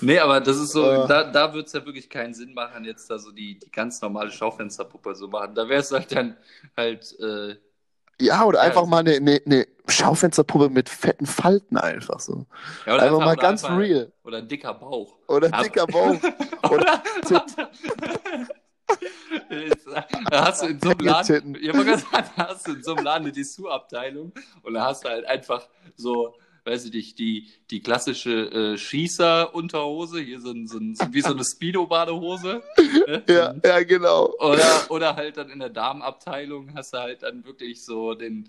[0.00, 1.06] Nee, aber das ist so, Äh.
[1.08, 4.00] da, da würde es ja wirklich keinen Sinn machen, jetzt da so die, die ganz
[4.00, 5.54] normale Schaufensterpuppe so machen.
[5.54, 6.36] Da wäre es halt dann
[6.76, 7.56] halt, äh,
[8.20, 12.46] Ja, oder Ja, einfach mal eine, eine, eine Schaufensterpuppe mit fetten Falten einfach so.
[12.86, 14.12] ja, oder Einfach mal oder ganz einfach- real.
[14.22, 15.18] Oder ein dicker Bauch.
[15.28, 15.62] Oder Ja.
[15.62, 16.16] dicker Bauch.
[16.70, 17.02] Oder,
[20.32, 23.32] hast du in so einem Laden, gesagt, da hast du in so einem Laden eine
[23.32, 24.32] Dessous-Abteilung
[24.62, 26.34] und da hast du halt einfach so,
[26.64, 31.20] weiß ich nicht, die, die klassische äh, Schießer-Unterhose, hier so, ein, so, ein, so wie
[31.20, 32.62] so eine Speedo-Badehose.
[33.06, 33.22] ne?
[33.28, 34.32] Ja, ja, genau.
[34.38, 38.48] Oder, oder halt dann in der Damenabteilung hast du halt dann wirklich so den,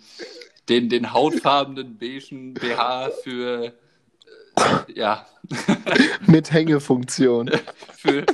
[0.70, 3.72] den, den hautfarbenen beigen BH für, äh,
[4.94, 5.26] ja,
[6.28, 7.52] Mit Hängefunktion.
[7.98, 8.26] für,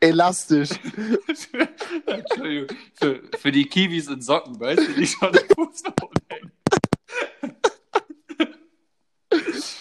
[0.00, 0.70] Elastisch.
[0.70, 1.68] für,
[2.06, 6.52] Entschuldigung, für, für die Kiwis in Socken, weißt du, die schon im Fußball hängen.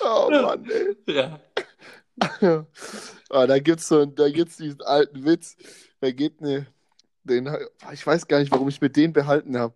[0.03, 0.95] Oh Mann, ey.
[1.07, 1.39] Ja.
[3.29, 5.55] Ah, da gibt's so, da gibt's diesen alten Witz.
[5.99, 6.67] Da geht eine,
[7.23, 7.49] den,
[7.93, 9.75] ich weiß gar nicht, warum ich mit den behalten habe.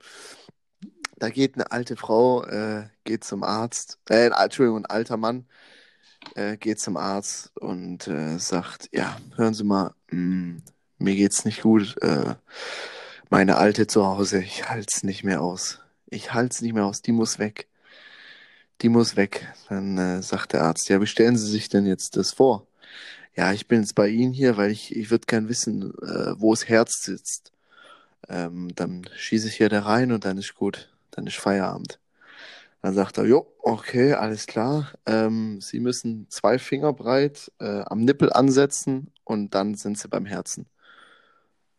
[1.18, 5.48] Da geht eine alte Frau, äh, geht zum Arzt, äh, Entschuldigung, ein alter Mann,
[6.36, 10.62] äh, geht zum Arzt und äh, sagt, ja, hören Sie mal, mh,
[11.00, 12.36] mir geht's nicht gut, äh,
[13.30, 15.80] meine Alte zu Hause, ich halt's nicht mehr aus.
[16.08, 17.68] Ich halt's nicht mehr aus, die muss weg.
[18.82, 19.48] Die muss weg.
[19.70, 22.68] Dann äh, sagt der Arzt, ja, wie stellen Sie sich denn jetzt das vor?
[23.36, 26.54] Ja, ich bin jetzt bei Ihnen hier, weil ich, ich würde gern wissen, äh, wo
[26.54, 27.52] das Herz sitzt.
[28.30, 30.90] Ähm, dann schieße ich hier da rein und dann ist gut.
[31.12, 32.00] Dann ist Feierabend.
[32.82, 34.92] Dann sagt er, jo, okay, alles klar.
[35.06, 40.26] Ähm, Sie müssen zwei Finger breit äh, am Nippel ansetzen und dann sind Sie beim
[40.26, 40.70] Herzen.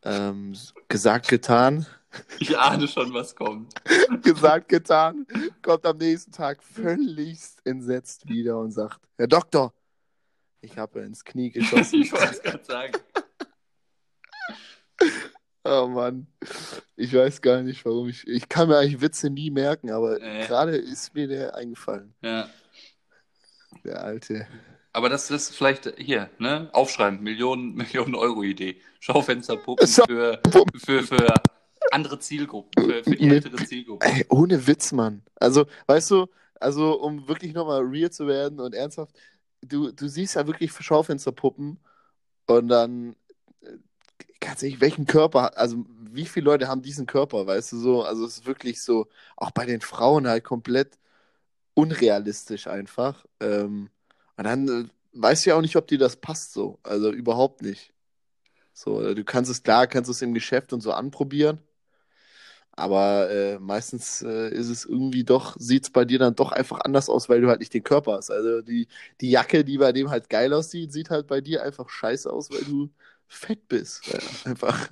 [0.03, 0.55] Ähm,
[0.89, 1.87] gesagt, getan.
[2.39, 3.75] Ich ahne schon, was kommt.
[4.23, 5.27] gesagt, getan,
[5.61, 9.75] kommt am nächsten Tag völlig entsetzt wieder und sagt, Herr Doktor,
[10.63, 12.01] ich habe ins Knie geschossen.
[12.01, 12.93] Ich wollte es gerade sagen.
[15.69, 16.27] Oh Mann,
[16.97, 20.47] ich weiß gar nicht, warum ich, ich kann mir eigentlich Witze nie merken, aber Nee.
[20.47, 22.49] gerade ist mir der eingefallen, Ja.
[23.85, 24.47] der alte.
[24.93, 26.71] Aber das ist vielleicht hier, ne?
[26.73, 28.81] Aufschreiben, Millionen, Millionen Euro Idee.
[29.01, 30.41] Schaufensterpuppen Schau- für,
[30.85, 31.35] für, für
[31.91, 34.07] andere Zielgruppen, für, für die ältere Zielgruppe.
[34.07, 35.23] Ey, ohne Witz, Mann.
[35.37, 36.27] Also, weißt du,
[36.59, 39.15] also um wirklich nochmal real zu werden und ernsthaft,
[39.61, 41.79] du, du siehst ja wirklich Schaufensterpuppen
[42.47, 43.15] und dann,
[44.41, 48.03] ganz ehrlich, welchen Körper, also wie viele Leute haben diesen Körper, weißt du so?
[48.05, 50.99] Also es ist wirklich so, auch bei den Frauen halt komplett
[51.75, 53.27] unrealistisch einfach.
[53.41, 53.91] Ähm,
[54.37, 56.79] und dann äh, weißt du ja auch nicht, ob dir das passt so.
[56.83, 57.93] Also überhaupt nicht.
[58.75, 61.61] So, du kannst es klar, kannst es im Geschäft und so anprobieren.
[62.73, 66.81] Aber äh, meistens äh, ist es irgendwie doch, sieht es bei dir dann doch einfach
[66.81, 68.31] anders aus, weil du halt nicht den Körper hast.
[68.31, 68.87] Also die,
[69.23, 72.51] die Jacke, die bei dem halt geil aussieht, sieht halt bei dir einfach scheiße aus,
[72.51, 72.91] weil du
[73.29, 74.07] fett bist.
[74.07, 74.19] Ja,
[74.51, 74.89] einfach.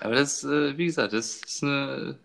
[0.00, 2.18] Aber das, äh, wie gesagt, das ist eine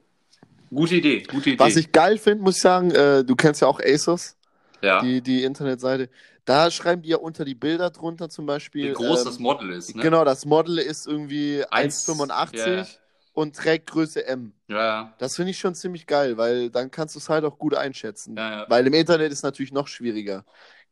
[0.70, 1.24] gute Idee.
[1.24, 1.60] Gute Idee.
[1.60, 4.36] Was ich geil finde, muss ich sagen, äh, du kennst ja auch ASOS,
[4.82, 5.02] ja.
[5.02, 6.10] die, die Internetseite.
[6.45, 8.89] Da schreiben die ja unter die Bilder drunter zum Beispiel.
[8.89, 10.02] Wie groß ähm, das Model ist, ne?
[10.02, 12.86] Genau, das Model ist irgendwie Eins- 1,85 ja.
[13.34, 14.54] und trägt Größe M.
[14.68, 15.14] Ja, ja.
[15.20, 18.36] Das finde ich schon ziemlich geil, weil dann kannst du es halt auch gut einschätzen.
[18.36, 18.66] Ja, ja.
[18.68, 20.43] Weil im Internet ist natürlich noch schwieriger.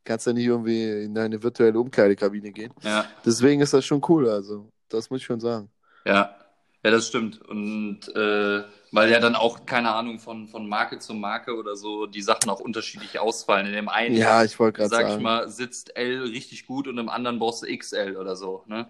[0.08, 2.74] Kannst ja nicht irgendwie in deine virtuelle Umkleidekabine gehen.
[2.84, 3.05] ja.
[3.26, 4.72] Deswegen ist das schon cool, also.
[4.89, 5.70] Das muss ich schon sagen.
[6.05, 6.36] Ja,
[6.84, 7.41] ja, das stimmt.
[7.41, 12.05] Und äh, weil ja dann auch, keine Ahnung, von, von Marke zu Marke oder so
[12.05, 13.68] die Sachen auch unterschiedlich ausfallen.
[13.68, 15.24] In dem einen, Ja, ich sag ich sagen.
[15.24, 18.64] mal, sitzt L richtig gut und im anderen brauchst du XL oder so.
[18.68, 18.88] Ne?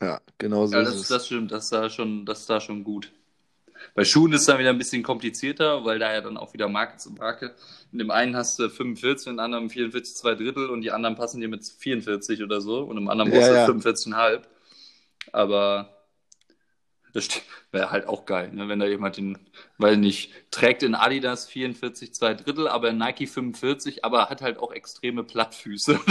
[0.00, 1.08] Ja, genau so Ja, ist das, es.
[1.08, 3.12] das stimmt, das ist da schon, das ist da schon gut.
[3.94, 6.68] Bei Schuhen ist es dann wieder ein bisschen komplizierter, weil da ja dann auch wieder
[6.68, 7.54] Marke zu Marke.
[7.92, 11.16] In dem einen hast du 45, in dem anderen 44, zwei Drittel und die anderen
[11.16, 13.92] passen dir mit 44 oder so und im anderen Ja, brauchst du ja.
[13.94, 14.42] 45,5.
[15.32, 15.98] Aber
[17.12, 17.28] das
[17.72, 18.68] wäre halt auch geil, ne?
[18.68, 19.38] wenn da jemand den,
[19.78, 24.58] weil nicht, trägt in Adidas 44, zwei Drittel, aber in Nike 45, aber hat halt
[24.58, 25.98] auch extreme Plattfüße.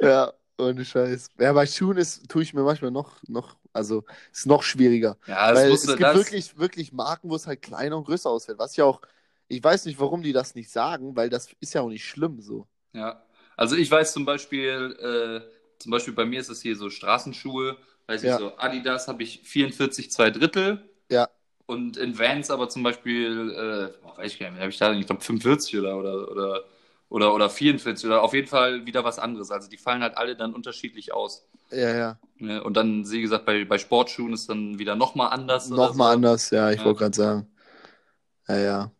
[0.00, 1.28] Ja, ohne Scheiß.
[1.38, 5.18] Ja, bei Schuhen ist, tue ich mir manchmal noch, noch, also ist noch schwieriger.
[5.26, 6.14] ja, das Weil es gibt das.
[6.14, 8.58] wirklich, wirklich Marken, wo es halt kleiner und größer ausfällt.
[8.58, 9.00] Was ja auch,
[9.48, 12.40] ich weiß nicht, warum die das nicht sagen, weil das ist ja auch nicht schlimm
[12.40, 12.66] so.
[12.92, 13.24] Ja,
[13.56, 17.76] also ich weiß zum Beispiel, äh, zum Beispiel bei mir ist es hier so Straßenschuhe,
[18.06, 18.28] weiß Ja.
[18.34, 21.28] ich so, Adidas habe ich 44, zwei Drittel Ja,
[21.66, 24.92] und in Vans aber zum Beispiel, äh, oh, weiß ich gar nicht, habe ich da,
[24.94, 26.64] ich glaube 45 oder, oder, oder,
[27.12, 29.50] Oder, oder 44 oder auf jeden Fall wieder was anderes.
[29.50, 31.46] Also die fallen halt alle dann unterschiedlich aus.
[31.70, 32.18] Ja, ja.
[32.38, 32.64] Ne?
[32.64, 35.68] Und dann, wie gesagt, bei, bei Sportschuhen ist dann wieder nochmal anders.
[35.68, 36.14] Nochmal so.
[36.14, 36.86] anders, ja, ich Ja.
[36.86, 37.46] wollte gerade sagen.
[38.48, 38.90] Ja, ja.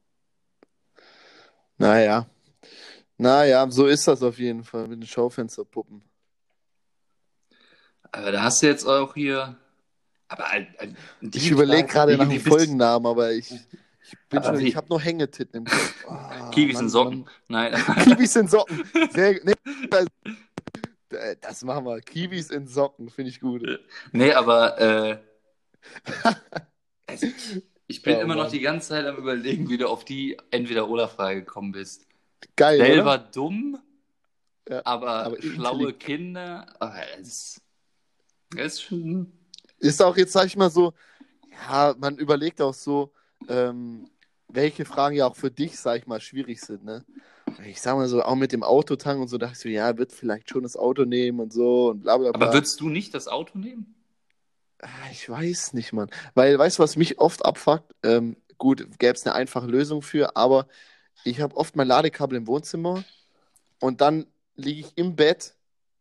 [1.79, 2.27] Naja.
[3.17, 6.03] Naja, so ist das auf jeden Fall mit den Schaufensterpuppen.
[8.11, 9.57] Aber da hast du jetzt auch hier.
[10.29, 10.45] Aber
[11.23, 13.51] die- Ich überlege gerade nach dem Folgennamen, aber ich,
[14.03, 16.05] ich schon, wie- ich habe noch Hängetitten im Kopf.
[16.09, 17.21] Ah, Kiwis Mann, in Socken.
[17.49, 17.71] Mann.
[17.73, 17.75] Nein.
[18.05, 18.83] Kiwis in Socken.
[19.13, 19.55] Sehr, nee,
[19.89, 20.07] das,
[21.41, 22.01] das machen wir.
[22.01, 23.63] Kiwis in Socken, finde ich gut.
[24.13, 25.19] nee, aber äh,
[27.07, 27.27] also
[27.87, 28.53] ich, bin Oh, immer noch Mann.
[28.53, 32.07] die ganze Zeit am überlegen, wie du auf die Entweder-Oder-Frage gekommen bist.
[32.57, 33.19] Geil, Selber oder?
[33.19, 33.79] dumm,
[34.69, 35.93] Ja, aber, aber schlaue.
[35.93, 36.67] Kinder.
[36.81, 37.61] ah, Das,
[38.51, 39.33] das ist schon.
[39.79, 40.93] Ist auch jetzt, sag ich mal so,
[41.69, 43.13] ja, man überlegt auch so,
[43.49, 44.09] ähm,
[44.49, 47.05] welche Fragen ja auch für dich, sag ich mal, schwierig sind, ne?
[47.67, 50.13] Ich sag mal so, auch mit dem Autotank und so, dachte ich so, ja, wird
[50.13, 52.47] vielleicht schon das Auto nehmen und so und bla bla bla.
[52.47, 53.95] Aber würdest du nicht das Auto nehmen?
[54.81, 56.11] Ah, Ich weiß nicht, Mann.
[56.35, 57.95] Weil, weißt du, was mich oft abfuckt?
[58.03, 60.67] Ähm, gut, gäbe es eine einfache Lösung für, aber
[61.25, 63.05] ich habe oft mein Ladekabel im Wohnzimmer
[63.81, 64.27] und dann
[64.57, 65.55] liege ich im Bett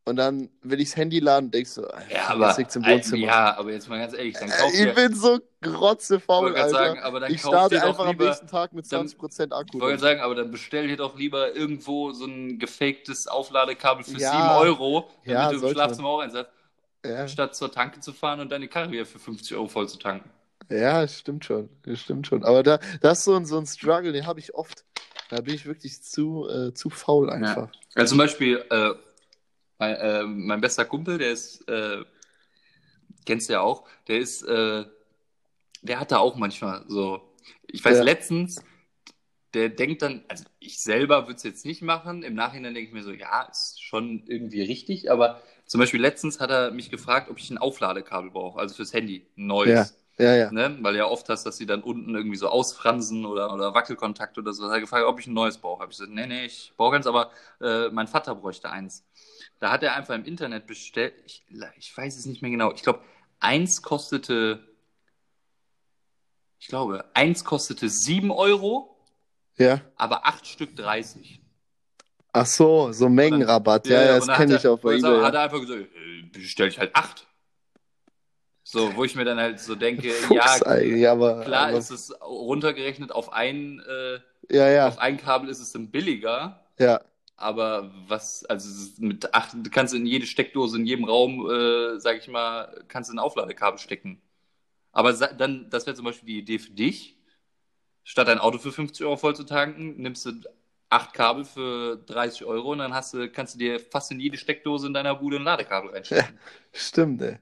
[0.05, 2.91] und dann will ich das Handy laden und denk so, ah, Ja, aber, im äh,
[2.91, 3.25] Wohnzimmer.
[3.27, 6.55] ja, aber jetzt mal ganz ehrlich, dann kauf Äh, ich bin so ich grotzefaul, wollte
[6.55, 6.77] gerade Alter.
[6.87, 9.77] sagen, aber dann ich starte einfach am lieber, nächsten Tag mit dann- 20% Akku.
[9.77, 14.17] ich wollte sagen, aber dann bestell dir doch lieber irgendwo so ein gefaktes Aufladekabel für
[14.17, 14.31] Ja.
[14.31, 16.47] 7 Euro, damit Ja, du im Schlafzimmer auch eins hast,
[17.05, 19.97] ja, statt zur Tanke zu fahren und deine Karre wieder für 50 Euro voll zu
[19.99, 20.29] tanken.
[20.69, 21.69] ja, stimmt schon.
[21.83, 22.43] Das stimmt schon.
[22.43, 24.83] Aber da, das ist so ein, so ein Struggle, den habe ich oft.
[25.29, 27.69] Da bin ich wirklich zu, äh, zu faul einfach.
[27.95, 28.91] Also zum Beispiel, äh,
[29.81, 32.05] mein, äh, mein bester Kumpel, der ist, äh,
[33.25, 34.85] kennst du ja auch, der ist, äh,
[35.81, 37.33] der hat da auch manchmal so,
[37.67, 38.03] ich weiß, Ja.
[38.03, 38.63] letztens,
[39.55, 42.93] der denkt dann, also ich selber würde es jetzt nicht machen, im Nachhinein denke ich
[42.93, 47.29] mir so, ja, ist schon irgendwie richtig, aber zum Beispiel letztens hat er mich gefragt,
[47.31, 49.95] ob ich ein Aufladekabel brauche, also fürs Handy, ein neues.
[49.95, 50.51] Ja, ja.
[50.51, 50.77] Ne?
[50.81, 54.53] Weil ja oft hast, dass sie dann unten irgendwie so ausfransen oder, oder Wackelkontakt oder
[54.53, 54.63] so.
[54.63, 55.81] Da hat er gefragt, ob ich ein neues brauche.
[55.81, 57.31] Habe ich gesagt, nee, nee, ich brauche eins, aber
[57.61, 59.05] äh, mein Vater bräuchte eins.
[59.59, 61.45] Da hat er einfach im Internet bestellt, ich,
[61.77, 63.01] ich weiß es nicht mehr genau, ich glaube,
[63.39, 64.59] eins kostete,
[66.59, 68.97] ich glaube, eins kostete 7 Euro,
[69.57, 69.81] ja.
[69.97, 71.41] aber acht Stück 30.
[72.33, 73.87] Ach so, so Mengenrabatt.
[73.87, 75.21] Ja, ja, und das kenne ich auch bei eBay.
[75.21, 75.39] hat Ja.
[75.39, 77.27] er einfach gesagt, äh, bestell ich halt acht.
[78.71, 82.13] So, wo ich mir dann halt so denke, Fuchs ja, aber, Klar aber ist es
[82.21, 84.19] runtergerechnet auf ein, äh,
[84.49, 87.01] ja, ja, auf ein Kabel ist es dann billiger, ja,
[87.35, 88.69] aber was, also
[88.99, 93.09] mit acht, du kannst in jede Steckdose, in jedem Raum, äh, sag ich mal, kannst
[93.09, 94.21] du ein Aufladekabel stecken.
[94.93, 97.17] Aber dann, das wäre zum Beispiel die Idee für dich,
[98.05, 100.31] statt dein Auto für 50 Euro voll zu tanken, nimmst du
[100.89, 104.37] acht Kabel für 30 Euro und dann hast du, kannst du dir fast in jede
[104.37, 106.39] Steckdose in deiner Bude ein Ladekabel reinstecken.
[106.71, 107.37] stimmt, ey.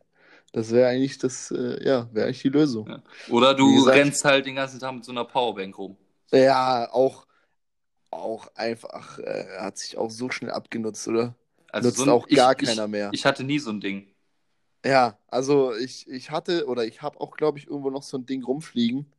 [0.52, 2.88] Das wäre eigentlich das, äh, ja, wäre eigentlich die Lösung.
[2.90, 3.04] Ja.
[3.30, 5.96] Oder du gesagt- rennst halt den ganzen Tag mit so einer Powerbank rum.
[6.32, 7.28] Ja, auch,
[8.12, 11.36] auch einfach, äh, hat sich auch so schnell abgenutzt, oder?
[11.72, 13.10] Also Nutzt so ein- auch gar ich, keiner mehr.
[13.14, 14.08] Ich hatte nie so ein Ding.
[14.84, 18.26] Ja, also ich, ich hatte oder ich habe auch, glaube ich, irgendwo noch so ein
[18.26, 19.12] Ding rumfliegen.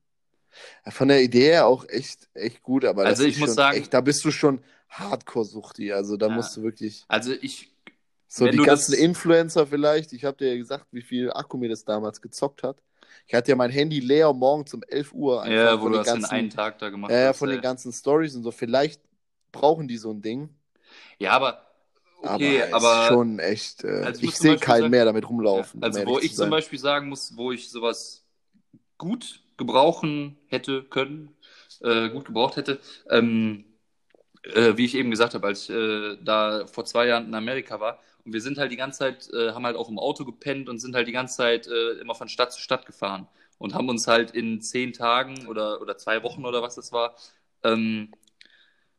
[0.88, 3.94] Von der Idee her auch echt, echt gut, aber Also ich muss schon sagen- echt,
[3.94, 5.92] da bist du schon Hardcore-Suchti.
[5.92, 6.34] Also da Ja.
[6.34, 7.70] musst du wirklich Also ich,
[8.32, 10.12] so Wenn die ganzen das- Influencer vielleicht.
[10.12, 12.76] Ich habe dir ja gesagt, wie viel Akku mir das damals gezockt hat.
[13.26, 15.42] Ich hatte ja mein Handy leer morgens um 11 Uhr.
[15.42, 17.28] einfach ja, wo von du den das in ganzen, einen Tag da gemacht ja, ja,
[17.30, 17.38] hast.
[17.38, 17.52] von äh.
[17.54, 18.52] den ganzen Stories und so.
[18.52, 19.00] Vielleicht
[19.50, 20.48] brauchen die so ein Ding.
[21.18, 21.66] Ja, aber
[22.22, 23.82] okay, aber, aber, ist schon echt.
[23.84, 25.78] Äh, Also ich sehe keinen sagen- mehr damit ja, rumlaufen.
[25.78, 26.50] um also wo ich zum.
[26.50, 28.24] Beispiel sagen muss, wo ich sowas
[28.96, 31.34] gut gebrauchen hätte können,
[31.82, 32.78] äh, gut gebraucht hätte,
[33.10, 33.64] ähm,
[34.54, 37.80] äh, wie ich eben gesagt habe, als ich äh, da vor zwei Jahren in Amerika
[37.80, 37.98] war.
[38.30, 40.78] Und wir sind halt die ganze Zeit, äh, haben halt auch im Auto gepennt und
[40.78, 43.26] sind halt die ganze Zeit äh, immer von Stadt zu Stadt gefahren
[43.58, 47.16] und haben uns halt in zehn Tagen oder, oder zwei Wochen oder was das war,
[47.64, 48.12] ähm,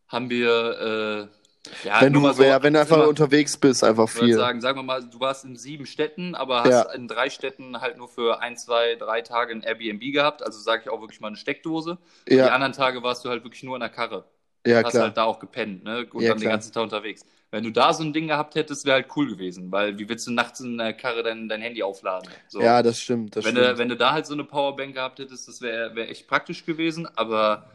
[0.09, 3.85] haben wir, äh, ja, wenn du, mal so, ja, wenn du einfach immer- unterwegs bist,
[3.85, 4.35] einfach ich würde viel.
[4.35, 6.91] sagen, sagen wir mal, du warst in sieben Städten, aber hast Ja.
[6.91, 10.43] in drei Städten halt nur für ein, zwei, drei Tage ein Airbnb gehabt.
[10.43, 11.99] Also sage ich auch wirklich mal eine Steckdose.
[12.27, 14.25] Die ja, anderen Tage warst du halt wirklich nur in der Karre.
[14.65, 15.01] Ja, hast klar.
[15.01, 16.07] halt da auch gepennt, ne?
[16.13, 16.49] Und Ja, dann den klar.
[16.49, 17.25] ganzen Tag unterwegs.
[17.51, 20.27] Wenn du da so ein Ding gehabt hättest, wäre halt cool gewesen, weil wie willst
[20.27, 22.29] du nachts in der Karre dein, dein Handy aufladen?
[22.47, 22.61] So.
[22.61, 23.35] Ja, das stimmt.
[23.35, 23.55] Das wenn, stimmt.
[23.55, 26.65] du, wenn du da halt so eine Powerbank gehabt hättest, das wäre wär echt praktisch
[26.65, 27.69] gewesen, aber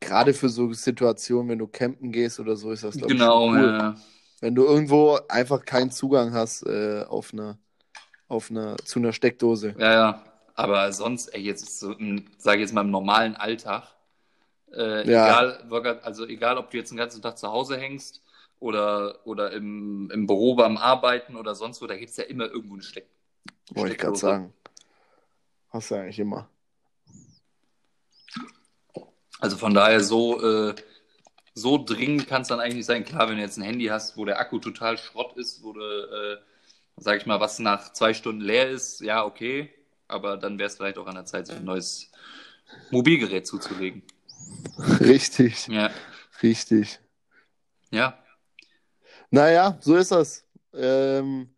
[0.00, 3.54] Gerade für so Situationen, wenn du campen gehst oder so, ist das, glaube genau, ich,
[3.54, 3.78] cool.
[3.78, 3.94] ja.
[4.40, 7.58] Wenn du irgendwo einfach keinen Zugang hast äh, auf eine,
[8.28, 9.76] auf eine, zu einer Steckdose.
[9.76, 10.24] Ja, ja.
[10.54, 11.94] Aber sonst, ey, jetzt ist so,
[12.38, 13.88] sage ich jetzt mal im normalen Alltag,
[14.76, 15.26] Äh, Ja.
[15.26, 18.22] egal, Workout- also egal, ob du jetzt den ganzen Tag zu Hause hängst
[18.60, 22.46] oder, oder im, im Büro beim Arbeiten oder sonst wo, da gibt es ja immer
[22.46, 23.06] irgendwo eine Steck.
[23.72, 24.52] Wollte ich gerade sagen.
[25.70, 26.48] Hast du eigentlich immer.
[29.40, 30.74] Also von daher so, äh,
[31.54, 33.04] so dringend kann es dann eigentlich nicht sein.
[33.04, 35.80] Klar, wenn du jetzt ein Handy hast, wo der Akku total Schrott ist, wo du,
[35.80, 36.38] äh,
[36.96, 39.72] sag ich mal, was nach zwei Stunden leer ist, ja, okay.
[40.08, 42.10] Aber dann wäre es vielleicht auch an der Zeit, sich ein neues
[42.90, 44.02] Mobilgerät zuzulegen.
[45.00, 45.90] Richtig, Ja,
[46.42, 47.00] richtig.
[47.90, 48.18] ja.
[49.30, 50.44] Naja, so ist das.
[50.72, 51.48] Ähm,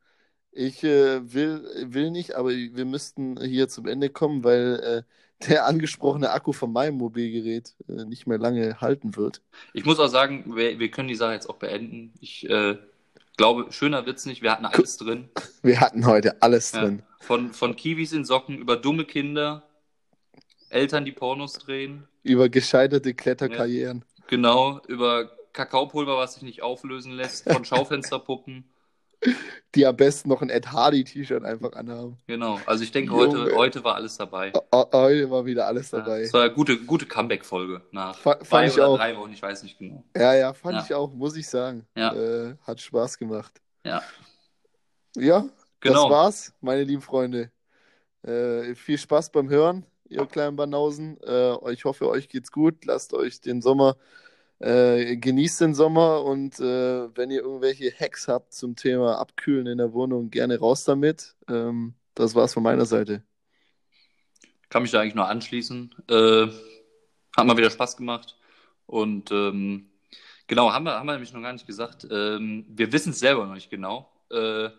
[0.52, 5.04] ich äh, will, will nicht, aber wir müssten hier zum Ende kommen, weil
[5.42, 9.42] äh, der angesprochene Akku von meinem Mobilgerät äh, nicht mehr lange halten wird.
[9.74, 12.14] Ich muss auch sagen, wir, wir können die Sache jetzt auch beenden.
[12.20, 12.78] Ich äh,
[13.36, 14.42] glaube, schöner wird's nicht.
[14.42, 15.28] Wir hatten alles drin.
[15.62, 16.82] Wir hatten heute alles Ja.
[16.82, 17.02] drin.
[17.20, 19.64] Von, von Kiwis in Socken über dumme Kinder,
[20.70, 24.04] Eltern, die Pornos drehen, Über gescheiterte Kletterkarrieren.
[24.26, 28.64] genau, über Kakaopulver, was sich nicht auflösen lässt, von Schaufensterpuppen.
[29.74, 32.18] die am besten noch ein Ed Hardy-T-Shirt einfach anhaben.
[32.26, 33.40] Genau, also ich denke, Junge.
[33.44, 34.52] heute, heute war alles dabei.
[34.92, 36.20] Heute war wieder alles Ja, dabei.
[36.22, 38.96] Es war eine gute, gute Comeback-Folge nach fand zwei ich oder auch.
[38.98, 40.04] drei Wochen, ich weiß nicht genau.
[40.14, 40.84] Ja, ja, fand Ja.
[40.84, 41.86] ich auch, muss ich sagen.
[41.96, 42.12] Ja.
[42.14, 43.60] Äh, hat Spaß gemacht.
[43.84, 44.02] Ja,
[45.16, 45.48] Ja,
[45.80, 46.02] genau.
[46.08, 47.50] das war's, meine lieben Freunde.
[48.22, 51.20] Äh, viel Spaß beim Hören, ihr kleinen Banausen.
[51.22, 52.84] Äh, ich hoffe, euch geht's gut.
[52.84, 53.96] Lasst euch den Sommer,
[54.58, 59.78] äh, genießt den Sommer und äh, wenn ihr irgendwelche Hacks habt zum Thema Abkühlen in
[59.78, 61.34] der Wohnung, gerne raus damit.
[61.48, 63.22] Ähm, das war's von meiner Seite.
[64.68, 65.94] Kann mich da eigentlich nur anschließen.
[66.08, 66.46] Äh,
[67.36, 68.36] hat mal wieder Spaß gemacht.
[68.86, 69.90] Und ähm,
[70.46, 72.06] genau, haben wir, haben wir nämlich noch gar nicht gesagt.
[72.10, 74.10] Ähm, wir wissen es selber noch nicht genau.
[74.30, 74.70] Äh,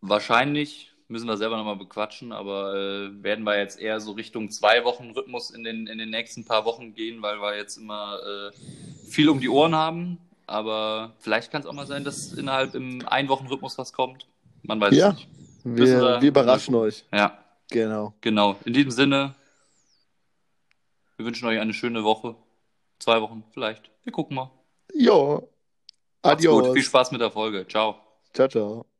[0.00, 4.84] wahrscheinlich müssen wir selber nochmal bequatschen, aber äh, werden wir jetzt eher so Richtung zwei
[4.84, 9.06] Wochen Rhythmus in den, in den nächsten paar Wochen gehen, weil wir jetzt immer äh,
[9.08, 10.18] viel um die Ohren haben.
[10.46, 14.26] Aber vielleicht kann es auch mal sein, dass innerhalb im Ein-Wochen-Rhythmus was kommt.
[14.62, 15.08] Man weiß Ja.
[15.10, 15.28] es nicht.
[15.64, 17.04] Wir, wir- wir überraschen euch.
[17.12, 17.38] Ja.
[17.70, 18.12] Genau.
[18.20, 18.56] Genau.
[18.66, 19.34] In diesem Sinne,
[21.16, 22.34] wir wünschen euch eine schöne Woche.
[22.98, 23.90] Zwei Wochen vielleicht.
[24.02, 24.50] Wir gucken mal.
[24.94, 25.48] Jo.
[26.22, 26.52] Macht's gut.
[26.60, 26.74] Adios.
[26.74, 27.66] Viel Spaß mit der Folge.
[27.66, 27.96] Ciao.
[28.34, 28.93] Ciao, ciao.